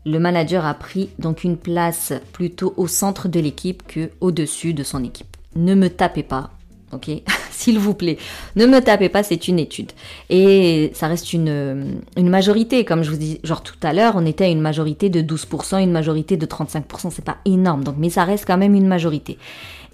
le 0.04 0.18
manager 0.18 0.64
a 0.64 0.74
pris 0.74 1.10
donc 1.18 1.44
une 1.44 1.56
place 1.56 2.12
plutôt 2.32 2.74
au 2.76 2.86
centre 2.86 3.28
de 3.28 3.40
l'équipe 3.40 3.82
que 3.86 4.10
au-dessus 4.20 4.74
de 4.74 4.82
son 4.82 5.04
équipe. 5.04 5.36
Ne 5.56 5.74
me 5.74 5.88
tapez 5.88 6.22
pas, 6.22 6.50
ok 6.92 7.10
S'il 7.50 7.78
vous 7.78 7.92
plaît, 7.92 8.16
ne 8.56 8.64
me 8.64 8.80
tapez 8.80 9.10
pas, 9.10 9.22
c'est 9.22 9.46
une 9.46 9.58
étude. 9.58 9.92
Et 10.30 10.92
ça 10.94 11.08
reste 11.08 11.34
une, 11.34 12.00
une 12.16 12.28
majorité, 12.30 12.86
comme 12.86 13.02
je 13.02 13.10
vous 13.10 13.18
dis, 13.18 13.38
genre 13.44 13.62
tout 13.62 13.76
à 13.82 13.92
l'heure, 13.92 14.14
on 14.16 14.24
était 14.24 14.44
à 14.44 14.48
une 14.48 14.62
majorité 14.62 15.10
de 15.10 15.20
12%, 15.20 15.82
une 15.82 15.92
majorité 15.92 16.38
de 16.38 16.46
35%, 16.46 17.10
c'est 17.10 17.24
pas 17.24 17.36
énorme, 17.44 17.84
donc, 17.84 17.96
mais 17.98 18.08
ça 18.08 18.24
reste 18.24 18.46
quand 18.46 18.56
même 18.56 18.74
une 18.74 18.86
majorité 18.86 19.36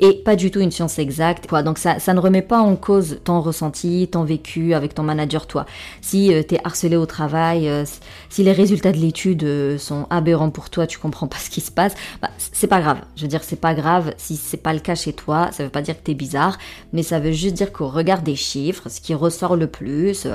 et 0.00 0.14
pas 0.14 0.37
du 0.37 0.50
tout 0.50 0.61
une 0.61 0.70
science 0.70 0.98
exacte. 0.98 1.46
Quoi. 1.46 1.62
Donc 1.62 1.78
ça, 1.78 1.98
ça 1.98 2.14
ne 2.14 2.20
remet 2.20 2.42
pas 2.42 2.61
en 2.61 2.76
cause 2.76 3.18
ton 3.24 3.40
ressenti, 3.40 4.09
ton 4.11 4.24
vécu 4.24 4.74
avec 4.74 4.94
ton 4.94 5.02
manager, 5.02 5.46
toi. 5.46 5.66
Si 6.00 6.32
euh, 6.32 6.42
t'es 6.42 6.59
harcelé 6.64 6.96
au 6.96 7.06
travail, 7.06 7.68
euh, 7.68 7.85
si 8.28 8.42
les 8.42 8.52
résultats 8.52 8.92
de 8.92 8.98
l'étude 8.98 9.44
euh, 9.44 9.78
sont 9.78 10.06
aberrants 10.11 10.50
pour 10.50 10.70
toi, 10.70 10.87
tu 10.87 10.98
comprends 10.98 11.26
pas 11.26 11.37
ce 11.40 11.50
qui 11.50 11.61
se 11.61 11.70
passe, 11.70 11.94
bah, 12.20 12.30
c'est 12.38 12.66
pas 12.66 12.80
grave. 12.80 12.98
Je 13.16 13.22
veux 13.22 13.28
dire, 13.28 13.42
c'est 13.42 13.61
pas 13.61 13.74
grave 13.74 14.12
si 14.16 14.37
c'est 14.37 14.56
pas 14.56 14.72
le 14.72 14.80
cas 14.80 14.94
chez 14.94 15.12
toi. 15.12 15.48
Ça 15.52 15.64
veut 15.64 15.70
pas 15.70 15.82
dire 15.82 15.96
que 15.96 16.02
t'es 16.02 16.14
bizarre, 16.14 16.59
mais 16.92 17.02
ça 17.02 17.18
veut 17.18 17.32
juste 17.32 17.54
dire 17.54 17.72
qu'au 17.72 17.88
regard 17.88 18.22
des 18.22 18.37
chiffres, 18.37 18.88
ce 18.88 19.00
qui 19.00 19.14
ressort 19.14 19.56
le 19.56 19.66
plus, 19.66 20.26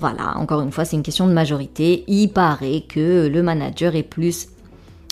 voilà, 0.00 0.36
encore 0.36 0.60
une 0.60 0.72
fois, 0.72 0.84
c'est 0.84 0.96
une 0.96 1.02
question 1.02 1.26
de 1.26 1.32
majorité. 1.32 2.04
Il 2.08 2.28
paraît 2.28 2.82
que 2.88 3.28
le 3.28 3.42
manager 3.42 3.94
est 3.94 4.02
plus 4.02 4.48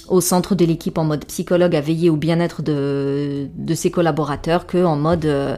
au 0.08 0.20
centre 0.20 0.54
de 0.54 0.64
l'équipe 0.64 0.98
en 0.98 1.04
mode 1.04 1.24
psychologue 1.26 1.74
à 1.74 1.80
veiller 1.80 2.10
au 2.10 2.16
bien-être 2.16 2.62
de, 2.62 3.48
ses 3.74 3.90
collaborateurs 3.90 4.66
que 4.66 4.84
en 4.84 4.96
mode 4.96 5.24
euh, 5.24 5.56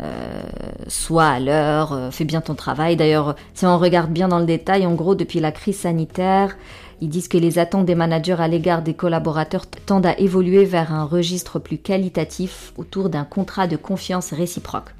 euh, 0.00 0.42
sois 0.86 1.26
à 1.26 1.40
l'heure, 1.40 1.92
euh, 1.92 2.10
fais 2.10 2.24
bien 2.24 2.40
ton 2.40 2.54
travail. 2.54 2.96
D'ailleurs, 2.96 3.34
si 3.54 3.66
on 3.66 3.78
regarde 3.78 4.12
bien 4.12 4.28
dans 4.28 4.38
le 4.38 4.46
détail, 4.46 4.86
en 4.86 4.94
gros, 4.94 5.16
depuis 5.16 5.40
la 5.40 5.50
crise 5.50 5.78
sanitaire, 5.78 6.56
ils 7.00 7.08
disent 7.08 7.26
que 7.26 7.38
les 7.38 7.58
attentes 7.58 7.84
des 7.84 7.96
managers 7.96 8.36
à 8.38 8.46
l'égard 8.46 8.82
des 8.82 8.94
collaborateurs 8.94 9.66
tendent 9.66 10.06
à 10.06 10.18
évoluer 10.18 10.64
vers 10.64 10.92
un 10.92 11.04
registre 11.04 11.58
plus 11.58 11.78
qualitatif 11.78 12.72
autour 12.76 13.08
d'un 13.08 13.24
contrat 13.24 13.66
de 13.66 13.76
confiance 13.76 14.32
réciproque. 14.32 14.94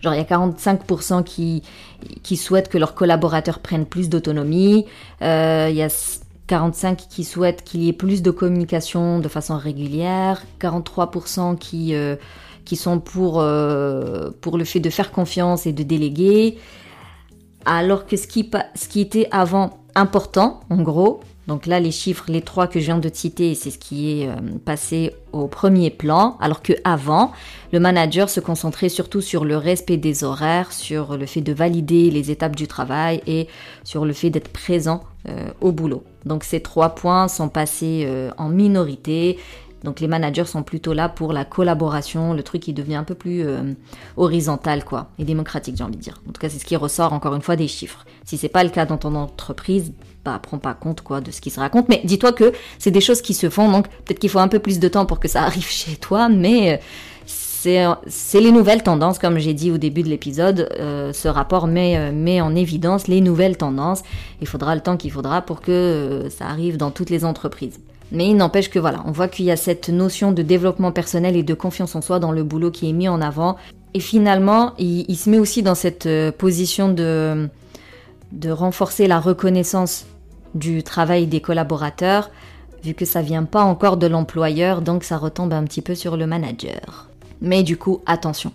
Genre, 0.00 0.14
il 0.14 0.18
y 0.18 0.20
a 0.20 0.24
45% 0.24 1.24
qui, 1.24 1.62
qui 2.22 2.36
souhaitent 2.36 2.68
que 2.68 2.78
leurs 2.78 2.94
collaborateurs 2.94 3.58
prennent 3.58 3.86
plus 3.86 4.08
d'autonomie. 4.08 4.86
Euh, 5.22 5.68
il 5.70 5.76
y 5.76 5.82
a 5.82 5.88
45 6.46 7.08
qui 7.08 7.24
souhaitent 7.24 7.64
qu'il 7.64 7.82
y 7.82 7.88
ait 7.88 7.94
plus 7.94 8.22
de 8.22 8.30
communication 8.30 9.18
de 9.18 9.28
façon 9.28 9.56
régulière, 9.56 10.42
43% 10.60 11.56
qui, 11.56 11.94
euh, 11.94 12.16
qui 12.64 12.76
sont 12.76 13.00
pour, 13.00 13.40
euh, 13.40 14.30
pour 14.40 14.58
le 14.58 14.64
fait 14.64 14.80
de 14.80 14.90
faire 14.90 15.10
confiance 15.10 15.66
et 15.66 15.72
de 15.72 15.82
déléguer, 15.82 16.58
alors 17.64 18.06
que 18.06 18.16
ce 18.16 18.26
qui, 18.26 18.50
ce 18.74 18.88
qui 18.88 19.00
était 19.00 19.28
avant 19.30 19.78
important, 19.94 20.60
en 20.68 20.82
gros, 20.82 21.20
donc 21.46 21.66
là 21.66 21.80
les 21.80 21.90
chiffres, 21.90 22.24
les 22.28 22.42
trois 22.42 22.66
que 22.66 22.78
je 22.78 22.86
viens 22.86 22.98
de 22.98 23.10
citer, 23.12 23.54
c'est 23.54 23.70
ce 23.70 23.78
qui 23.78 24.20
est 24.20 24.28
euh, 24.28 24.34
passé 24.64 25.14
au 25.32 25.46
premier 25.46 25.88
plan, 25.88 26.36
alors 26.40 26.60
que 26.60 26.74
avant, 26.84 27.32
le 27.72 27.80
manager 27.80 28.28
se 28.28 28.40
concentrait 28.40 28.90
surtout 28.90 29.22
sur 29.22 29.46
le 29.46 29.56
respect 29.56 29.96
des 29.96 30.24
horaires, 30.24 30.72
sur 30.72 31.16
le 31.16 31.24
fait 31.24 31.40
de 31.40 31.54
valider 31.54 32.10
les 32.10 32.30
étapes 32.30 32.56
du 32.56 32.66
travail 32.66 33.22
et 33.26 33.48
sur 33.82 34.04
le 34.04 34.12
fait 34.12 34.28
d'être 34.28 34.52
présent 34.52 35.04
au 35.60 35.72
boulot. 35.72 36.04
Donc 36.24 36.44
ces 36.44 36.60
trois 36.60 36.90
points 36.90 37.28
sont 37.28 37.48
passés 37.48 38.04
euh, 38.06 38.30
en 38.38 38.48
minorité. 38.48 39.38
Donc 39.82 40.00
les 40.00 40.08
managers 40.08 40.46
sont 40.46 40.62
plutôt 40.62 40.94
là 40.94 41.10
pour 41.10 41.34
la 41.34 41.44
collaboration, 41.44 42.32
le 42.32 42.42
truc 42.42 42.62
qui 42.62 42.72
devient 42.72 42.94
un 42.94 43.04
peu 43.04 43.14
plus 43.14 43.44
euh, 43.44 43.74
horizontal 44.16 44.82
quoi, 44.82 45.10
et 45.18 45.24
démocratique 45.24 45.76
j'ai 45.76 45.84
envie 45.84 45.96
de 45.96 46.02
dire. 46.02 46.22
En 46.26 46.32
tout 46.32 46.40
cas 46.40 46.48
c'est 46.48 46.58
ce 46.58 46.64
qui 46.64 46.74
ressort 46.74 47.12
encore 47.12 47.34
une 47.34 47.42
fois 47.42 47.56
des 47.56 47.68
chiffres. 47.68 48.06
Si 48.24 48.38
c'est 48.38 48.48
pas 48.48 48.64
le 48.64 48.70
cas 48.70 48.86
dans 48.86 48.96
ton 48.96 49.14
entreprise, 49.14 49.92
bah 50.24 50.40
prends 50.42 50.56
pas 50.56 50.72
compte 50.72 51.02
quoi 51.02 51.20
de 51.20 51.30
ce 51.30 51.42
qui 51.42 51.50
se 51.50 51.60
raconte. 51.60 51.90
Mais 51.90 52.00
dis-toi 52.02 52.32
que 52.32 52.54
c'est 52.78 52.90
des 52.90 53.02
choses 53.02 53.20
qui 53.20 53.34
se 53.34 53.50
font, 53.50 53.70
donc 53.70 53.88
peut-être 53.88 54.18
qu'il 54.18 54.30
faut 54.30 54.38
un 54.38 54.48
peu 54.48 54.58
plus 54.58 54.78
de 54.78 54.88
temps 54.88 55.04
pour 55.04 55.20
que 55.20 55.28
ça 55.28 55.42
arrive 55.44 55.68
chez 55.68 55.96
toi, 55.96 56.30
mais 56.30 56.72
euh, 56.72 56.76
c'est 58.06 58.40
les 58.40 58.52
nouvelles 58.52 58.82
tendances, 58.82 59.18
comme 59.18 59.38
j'ai 59.38 59.54
dit 59.54 59.70
au 59.70 59.78
début 59.78 60.02
de 60.02 60.08
l'épisode. 60.08 60.68
Euh, 60.78 61.12
ce 61.12 61.28
rapport 61.28 61.66
met, 61.66 61.96
euh, 61.96 62.12
met, 62.12 62.40
en 62.40 62.54
évidence 62.54 63.08
les 63.08 63.20
nouvelles 63.20 63.56
tendances. 63.56 64.02
Il 64.40 64.46
faudra 64.46 64.74
le 64.74 64.80
temps 64.80 64.96
qu'il 64.96 65.10
faudra 65.10 65.42
pour 65.42 65.60
que 65.60 65.72
euh, 65.72 66.30
ça 66.30 66.46
arrive 66.46 66.76
dans 66.76 66.90
toutes 66.90 67.10
les 67.10 67.24
entreprises. 67.24 67.80
Mais 68.12 68.28
il 68.28 68.36
n'empêche 68.36 68.70
que 68.70 68.78
voilà, 68.78 69.02
on 69.06 69.12
voit 69.12 69.28
qu'il 69.28 69.46
y 69.46 69.50
a 69.50 69.56
cette 69.56 69.88
notion 69.88 70.30
de 70.32 70.42
développement 70.42 70.92
personnel 70.92 71.36
et 71.36 71.42
de 71.42 71.54
confiance 71.54 71.96
en 71.96 72.02
soi 72.02 72.18
dans 72.18 72.32
le 72.32 72.44
boulot 72.44 72.70
qui 72.70 72.88
est 72.88 72.92
mis 72.92 73.08
en 73.08 73.20
avant. 73.20 73.56
Et 73.94 74.00
finalement, 74.00 74.74
il, 74.78 75.06
il 75.08 75.16
se 75.16 75.30
met 75.30 75.38
aussi 75.38 75.62
dans 75.62 75.74
cette 75.74 76.08
position 76.36 76.90
de, 76.90 77.48
de 78.32 78.50
renforcer 78.50 79.06
la 79.06 79.20
reconnaissance 79.20 80.06
du 80.54 80.82
travail 80.82 81.26
des 81.26 81.40
collaborateurs 81.40 82.30
vu 82.84 82.92
que 82.92 83.06
ça 83.06 83.22
vient 83.22 83.44
pas 83.44 83.62
encore 83.62 83.96
de 83.96 84.06
l'employeur, 84.06 84.82
donc 84.82 85.04
ça 85.04 85.16
retombe 85.16 85.54
un 85.54 85.64
petit 85.64 85.80
peu 85.80 85.94
sur 85.94 86.18
le 86.18 86.26
manager. 86.26 87.08
Mais 87.44 87.62
du 87.62 87.76
coup, 87.76 88.00
attention. 88.06 88.52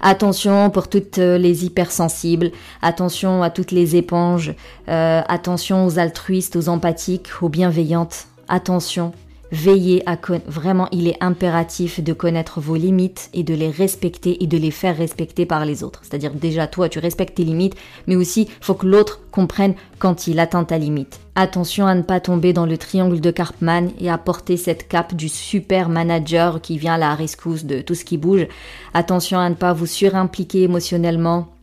Attention 0.00 0.68
pour 0.70 0.88
toutes 0.88 1.16
les 1.16 1.64
hypersensibles, 1.64 2.50
attention 2.82 3.42
à 3.42 3.50
toutes 3.50 3.70
les 3.70 3.96
éponges, 3.96 4.54
euh, 4.88 5.22
attention 5.28 5.86
aux 5.86 5.98
altruistes, 5.98 6.56
aux 6.56 6.68
empathiques, 6.68 7.28
aux 7.40 7.48
bienveillantes. 7.48 8.26
Attention, 8.48 9.12
Veillez 9.54 10.02
à 10.04 10.18
vraiment, 10.48 10.88
il 10.90 11.06
est 11.06 11.22
impératif 11.22 12.02
de 12.02 12.12
connaître 12.12 12.60
vos 12.60 12.74
limites 12.74 13.30
et 13.34 13.44
de 13.44 13.54
les 13.54 13.70
respecter 13.70 14.42
et 14.42 14.48
de 14.48 14.58
les 14.58 14.72
faire 14.72 14.96
respecter 14.96 15.46
par 15.46 15.64
les 15.64 15.84
autres. 15.84 16.00
C'est-à-dire 16.02 16.34
déjà 16.34 16.66
toi, 16.66 16.88
tu 16.88 16.98
respectes 16.98 17.36
tes 17.36 17.44
limites, 17.44 17.76
mais 18.08 18.16
aussi 18.16 18.48
faut 18.60 18.74
que 18.74 18.84
l'autre 18.84 19.20
comprenne 19.30 19.74
quand 20.00 20.26
il 20.26 20.40
atteint 20.40 20.64
ta 20.64 20.76
limite. 20.76 21.20
Attention 21.36 21.86
à 21.86 21.94
ne 21.94 22.02
pas 22.02 22.18
tomber 22.18 22.52
dans 22.52 22.66
le 22.66 22.76
triangle 22.76 23.20
de 23.20 23.30
Karpman 23.30 23.90
et 24.00 24.10
à 24.10 24.18
porter 24.18 24.56
cette 24.56 24.88
cape 24.88 25.14
du 25.14 25.28
super 25.28 25.88
manager 25.88 26.60
qui 26.60 26.76
vient 26.76 26.94
à 26.94 26.98
la 26.98 27.14
rescousse 27.14 27.64
de 27.64 27.80
tout 27.80 27.94
ce 27.94 28.04
qui 28.04 28.18
bouge. 28.18 28.48
Attention 28.92 29.38
à 29.38 29.48
ne 29.48 29.54
pas 29.54 29.72
vous 29.72 29.86
surimpliquer 29.86 30.64
émotionnellement 30.64 31.53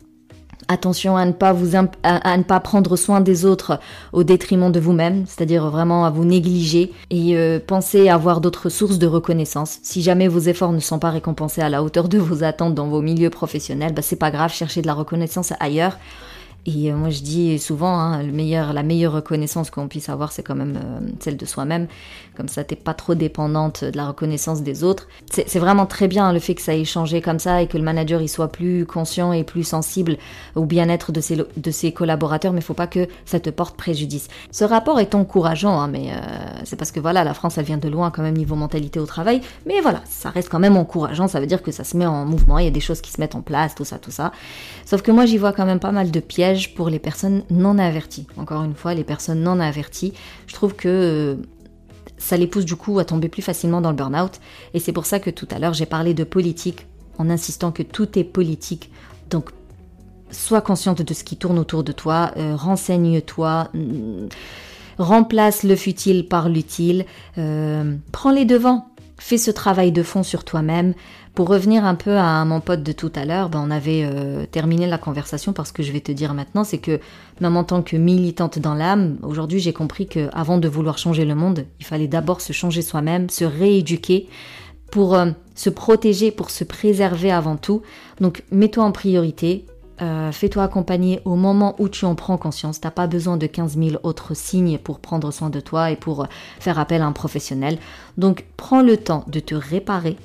Attention 0.71 1.17
à 1.17 1.25
ne 1.25 1.33
pas 1.33 1.53
à, 2.03 2.59
prendre 2.61 2.95
soin 2.95 3.19
des 3.19 3.43
autres 3.43 3.81
au 4.13 4.23
détriment 4.23 4.71
de 4.71 4.79
vous-même, 4.79 5.25
c'est-à-dire 5.27 5.69
vraiment 5.69 6.05
à 6.05 6.09
vous 6.09 6.23
négliger 6.23 6.93
et 7.09 7.35
euh, 7.35 7.59
pensez 7.59 8.07
avoir 8.07 8.39
d'autres 8.39 8.69
sources 8.69 8.97
de 8.97 9.05
reconnaissance. 9.05 9.79
Si 9.83 10.01
jamais 10.01 10.29
vos 10.29 10.39
efforts 10.39 10.71
ne 10.71 10.79
sont 10.79 10.97
pas 10.97 11.09
récompensés 11.09 11.59
à 11.59 11.67
la 11.67 11.83
hauteur 11.83 12.07
de 12.07 12.17
vos 12.17 12.45
attentes 12.45 12.73
dans 12.73 12.87
vos 12.87 13.01
milieux 13.01 13.29
professionnels, 13.29 13.93
bah 13.93 14.01
c'est 14.01 14.15
pas 14.15 14.31
grave, 14.31 14.53
cherchez 14.53 14.81
de 14.81 14.87
la 14.87 14.93
reconnaissance 14.93 15.51
ailleurs. 15.59 15.97
Et 16.65 16.91
euh, 16.91 16.95
moi 16.95 17.09
je 17.09 17.21
dis 17.21 17.57
souvent, 17.57 17.97
hein, 17.97 18.21
le 18.21 18.31
meilleur, 18.31 18.73
la 18.73 18.83
meilleure 18.83 19.13
reconnaissance 19.13 19.71
qu'on 19.71 19.87
puisse 19.87 20.09
avoir, 20.09 20.31
c'est 20.31 20.43
quand 20.43 20.55
même 20.55 20.77
euh, 20.77 20.99
celle 21.19 21.37
de 21.37 21.45
soi-même. 21.45 21.87
Comme 22.37 22.47
ça, 22.47 22.63
t'es 22.63 22.75
pas 22.75 22.93
trop 22.93 23.15
dépendante 23.15 23.83
de 23.83 23.97
la 23.97 24.07
reconnaissance 24.07 24.61
des 24.61 24.83
autres. 24.83 25.07
C'est 25.29 25.59
vraiment 25.59 25.85
très 25.85 26.07
bien 26.07 26.31
le 26.31 26.39
fait 26.39 26.55
que 26.55 26.61
ça 26.61 26.75
ait 26.75 26.85
changé 26.85 27.21
comme 27.21 27.39
ça 27.39 27.61
et 27.61 27.67
que 27.67 27.77
le 27.77 27.83
manager 27.83 28.21
il 28.21 28.29
soit 28.29 28.49
plus 28.49 28.85
conscient 28.85 29.33
et 29.33 29.43
plus 29.43 29.63
sensible 29.63 30.17
au 30.55 30.65
bien-être 30.65 31.11
de 31.11 31.19
ses, 31.19 31.35
de 31.35 31.71
ses 31.71 31.91
collaborateurs, 31.91 32.53
mais 32.53 32.61
faut 32.61 32.73
pas 32.73 32.87
que 32.87 33.07
ça 33.25 33.39
te 33.39 33.49
porte 33.49 33.75
préjudice. 33.75 34.27
Ce 34.51 34.63
rapport 34.63 34.99
est 34.99 35.15
encourageant, 35.15 35.79
hein, 35.79 35.87
mais 35.87 36.11
euh, 36.11 36.19
c'est 36.63 36.75
parce 36.75 36.91
que 36.91 36.99
voilà, 36.99 37.23
la 37.23 37.33
France 37.33 37.57
elle 37.57 37.65
vient 37.65 37.77
de 37.77 37.89
loin 37.89 38.11
quand 38.11 38.21
même 38.21 38.37
niveau 38.37 38.55
mentalité 38.55 38.99
au 38.99 39.05
travail, 39.05 39.41
mais 39.65 39.81
voilà, 39.81 40.01
ça 40.05 40.29
reste 40.29 40.49
quand 40.49 40.59
même 40.59 40.77
encourageant. 40.77 41.27
Ça 41.27 41.39
veut 41.39 41.47
dire 41.47 41.63
que 41.63 41.71
ça 41.71 41.83
se 41.83 41.97
met 41.97 42.05
en 42.05 42.25
mouvement, 42.25 42.59
il 42.59 42.65
y 42.65 42.67
a 42.67 42.71
des 42.71 42.79
choses 42.79 43.01
qui 43.01 43.11
se 43.11 43.19
mettent 43.19 43.35
en 43.35 43.41
place, 43.41 43.73
tout 43.73 43.85
ça, 43.85 43.97
tout 43.97 44.11
ça. 44.11 44.31
Sauf 44.91 45.03
que 45.03 45.11
moi 45.11 45.25
j'y 45.25 45.37
vois 45.37 45.53
quand 45.53 45.65
même 45.65 45.79
pas 45.79 45.93
mal 45.93 46.11
de 46.11 46.19
pièges 46.19 46.75
pour 46.75 46.89
les 46.89 46.99
personnes 46.99 47.43
non 47.49 47.77
averties. 47.77 48.27
Encore 48.35 48.61
une 48.65 48.75
fois, 48.75 48.93
les 48.93 49.05
personnes 49.05 49.41
non 49.41 49.61
averties, 49.61 50.11
je 50.47 50.53
trouve 50.53 50.75
que 50.75 50.89
euh, 50.89 51.35
ça 52.17 52.35
les 52.35 52.45
pousse 52.45 52.65
du 52.65 52.75
coup 52.75 52.99
à 52.99 53.05
tomber 53.05 53.29
plus 53.29 53.41
facilement 53.41 53.79
dans 53.79 53.91
le 53.91 53.95
burn-out. 53.95 54.41
Et 54.73 54.81
c'est 54.81 54.91
pour 54.91 55.05
ça 55.05 55.21
que 55.21 55.29
tout 55.29 55.47
à 55.49 55.59
l'heure 55.59 55.73
j'ai 55.73 55.85
parlé 55.85 56.13
de 56.13 56.25
politique 56.25 56.87
en 57.19 57.29
insistant 57.29 57.71
que 57.71 57.83
tout 57.83 58.19
est 58.19 58.25
politique. 58.25 58.91
Donc 59.29 59.51
sois 60.29 60.59
consciente 60.59 61.01
de 61.01 61.13
ce 61.13 61.23
qui 61.23 61.37
tourne 61.37 61.57
autour 61.57 61.85
de 61.85 61.93
toi, 61.93 62.33
euh, 62.35 62.57
renseigne-toi, 62.57 63.69
mm, 63.73 64.27
remplace 64.97 65.63
le 65.63 65.77
futile 65.77 66.27
par 66.27 66.49
l'utile, 66.49 67.05
euh, 67.37 67.95
prends 68.11 68.31
les 68.31 68.43
devants, 68.43 68.90
fais 69.21 69.37
ce 69.37 69.51
travail 69.51 69.91
de 69.91 70.01
fond 70.01 70.23
sur 70.23 70.43
toi-même, 70.43 70.95
pour 71.35 71.47
revenir 71.47 71.85
un 71.85 71.93
peu 71.95 72.17
à 72.17 72.43
mon 72.43 72.59
pote 72.59 72.81
de 72.81 72.91
tout 72.91 73.11
à 73.15 73.23
l'heure, 73.23 73.49
ben 73.49 73.63
on 73.65 73.69
avait 73.69 74.03
euh, 74.03 74.45
terminé 74.47 74.87
la 74.87 74.97
conversation 74.97 75.53
parce 75.53 75.71
que 75.71 75.83
je 75.83 75.91
vais 75.91 76.01
te 76.01 76.11
dire 76.11 76.33
maintenant, 76.33 76.63
c'est 76.63 76.79
que 76.79 76.99
même 77.39 77.55
en 77.55 77.63
tant 77.63 77.83
que 77.83 77.95
militante 77.95 78.57
dans 78.57 78.73
l'âme, 78.73 79.17
aujourd'hui 79.21 79.59
j'ai 79.59 79.73
compris 79.73 80.07
que 80.07 80.27
avant 80.33 80.57
de 80.57 80.67
vouloir 80.67 80.97
changer 80.97 81.23
le 81.23 81.35
monde, 81.35 81.65
il 81.79 81.85
fallait 81.85 82.07
d'abord 82.07 82.41
se 82.41 82.51
changer 82.51 82.81
soi-même, 82.81 83.29
se 83.29 83.45
rééduquer 83.45 84.27
pour 84.91 85.13
euh, 85.13 85.27
se 85.53 85.69
protéger, 85.69 86.31
pour 86.31 86.49
se 86.49 86.63
préserver 86.63 87.31
avant 87.31 87.57
tout. 87.57 87.83
Donc 88.19 88.43
mets-toi 88.51 88.83
en 88.83 88.91
priorité, 88.91 89.65
euh, 90.01 90.31
fais-toi 90.31 90.63
accompagner 90.63 91.21
au 91.25 91.35
moment 91.35 91.75
où 91.79 91.89
tu 91.89 92.05
en 92.05 92.15
prends 92.15 92.37
conscience. 92.37 92.81
T'as 92.81 92.91
pas 92.91 93.07
besoin 93.07 93.37
de 93.37 93.47
15 93.47 93.77
000 93.77 93.97
autres 94.03 94.33
signes 94.35 94.77
pour 94.77 94.99
prendre 94.99 95.31
soin 95.31 95.49
de 95.49 95.59
toi 95.59 95.91
et 95.91 95.95
pour 95.95 96.27
faire 96.59 96.79
appel 96.79 97.01
à 97.01 97.05
un 97.05 97.11
professionnel. 97.11 97.77
Donc 98.17 98.45
prends 98.57 98.81
le 98.81 98.97
temps 98.97 99.23
de 99.27 99.39
te 99.39 99.55
réparer, 99.55 100.17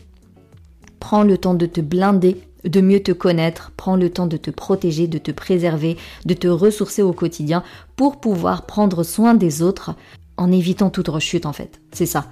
Prends 1.00 1.22
le 1.22 1.38
temps 1.38 1.54
de 1.54 1.66
te 1.66 1.80
blinder, 1.80 2.40
de 2.64 2.80
mieux 2.80 3.00
te 3.00 3.12
connaître, 3.12 3.72
prends 3.76 3.96
le 3.96 4.10
temps 4.10 4.26
de 4.26 4.36
te 4.36 4.50
protéger, 4.50 5.06
de 5.06 5.18
te 5.18 5.30
préserver, 5.30 5.96
de 6.24 6.34
te 6.34 6.48
ressourcer 6.48 7.02
au 7.02 7.12
quotidien 7.12 7.62
pour 7.96 8.18
pouvoir 8.20 8.66
prendre 8.66 9.04
soin 9.04 9.34
des 9.34 9.62
autres 9.62 9.94
en 10.36 10.50
évitant 10.50 10.90
toute 10.90 11.08
rechute 11.08 11.46
en 11.46 11.52
fait. 11.52 11.80
C'est 11.92 12.06
ça. 12.06 12.26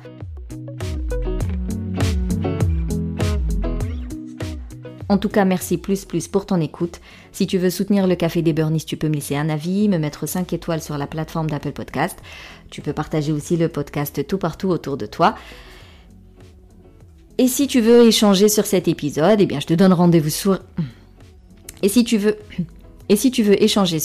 En 5.09 5.19
tout 5.19 5.29
cas, 5.29 5.45
merci 5.45 5.77
plus 5.77 6.05
plus 6.05 6.29
pour 6.29 6.47
ton 6.47 6.61
écoute. 6.61 7.01
Si 7.33 7.47
tu 7.47 7.59
veux 7.59 7.71
soutenir 7.71 8.07
le 8.07 8.14
Café 8.14 8.43
des 8.43 8.53
Burnies, 8.53 8.85
tu 8.85 8.97
peux 8.97 9.09
me 9.09 9.14
laisser 9.14 9.37
un 9.37 9.49
avis, 9.49 9.88
me 9.88 9.99
mettre 9.99 10.27
5 10.27 10.53
étoiles 10.53 10.83
sur 10.83 10.97
la 10.97 11.07
plateforme 11.07 11.51
d'Apple 11.51 11.73
Podcast. 11.73 12.19
Tu 12.71 12.81
peux 12.81 12.93
partager 12.93 13.33
aussi 13.33 13.57
le 13.57 13.69
podcast 13.69 14.27
tout 14.27 14.38
partout 14.38 14.69
autour 14.69 14.97
de 14.97 15.07
toi. 15.07 15.35
Et 17.37 17.49
si 17.49 17.67
tu 17.67 17.81
veux 17.81 18.07
échanger 18.07 18.49
sur 18.49 18.64
cet 18.64 18.88
épisode, 18.88 19.40
eh 19.40 19.47
bien, 19.47 19.61
je 19.61 19.67
te 19.67 19.75
donne 19.75 19.93
rendez-vous 19.93 20.31
sur. 20.31 20.61
Et 21.83 21.88
si 21.88 22.05
tu 22.05 22.17
veux, 22.17 22.37
et 23.09 23.17
si 23.17 23.31
tu 23.31 23.43
veux 23.43 23.61
échanger, 23.62 23.99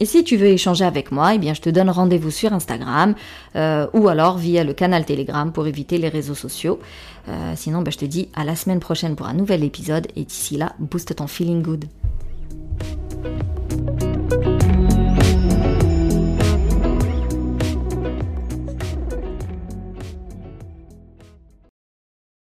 et 0.00 0.06
si 0.06 0.24
tu 0.24 0.36
veux 0.36 0.46
échanger 0.46 0.84
avec 0.84 1.12
moi, 1.12 1.34
eh 1.34 1.38
bien 1.38 1.54
je 1.54 1.60
te 1.60 1.70
donne 1.70 1.90
rendez-vous 1.90 2.30
sur 2.30 2.52
Instagram 2.52 3.14
euh, 3.56 3.86
ou 3.92 4.08
alors 4.08 4.38
via 4.38 4.64
le 4.64 4.72
canal 4.72 5.04
Telegram 5.04 5.52
pour 5.52 5.66
éviter 5.66 5.98
les 5.98 6.08
réseaux 6.08 6.34
sociaux. 6.34 6.80
Euh, 7.28 7.52
sinon, 7.56 7.82
bah, 7.82 7.90
je 7.90 7.98
te 7.98 8.04
dis 8.04 8.28
à 8.34 8.44
la 8.44 8.56
semaine 8.56 8.80
prochaine 8.80 9.16
pour 9.16 9.26
un 9.26 9.34
nouvel 9.34 9.64
épisode 9.64 10.06
et 10.16 10.24
d'ici 10.24 10.56
là, 10.56 10.74
booste 10.78 11.14
ton 11.16 11.26
feeling 11.26 11.62
good. 11.62 11.84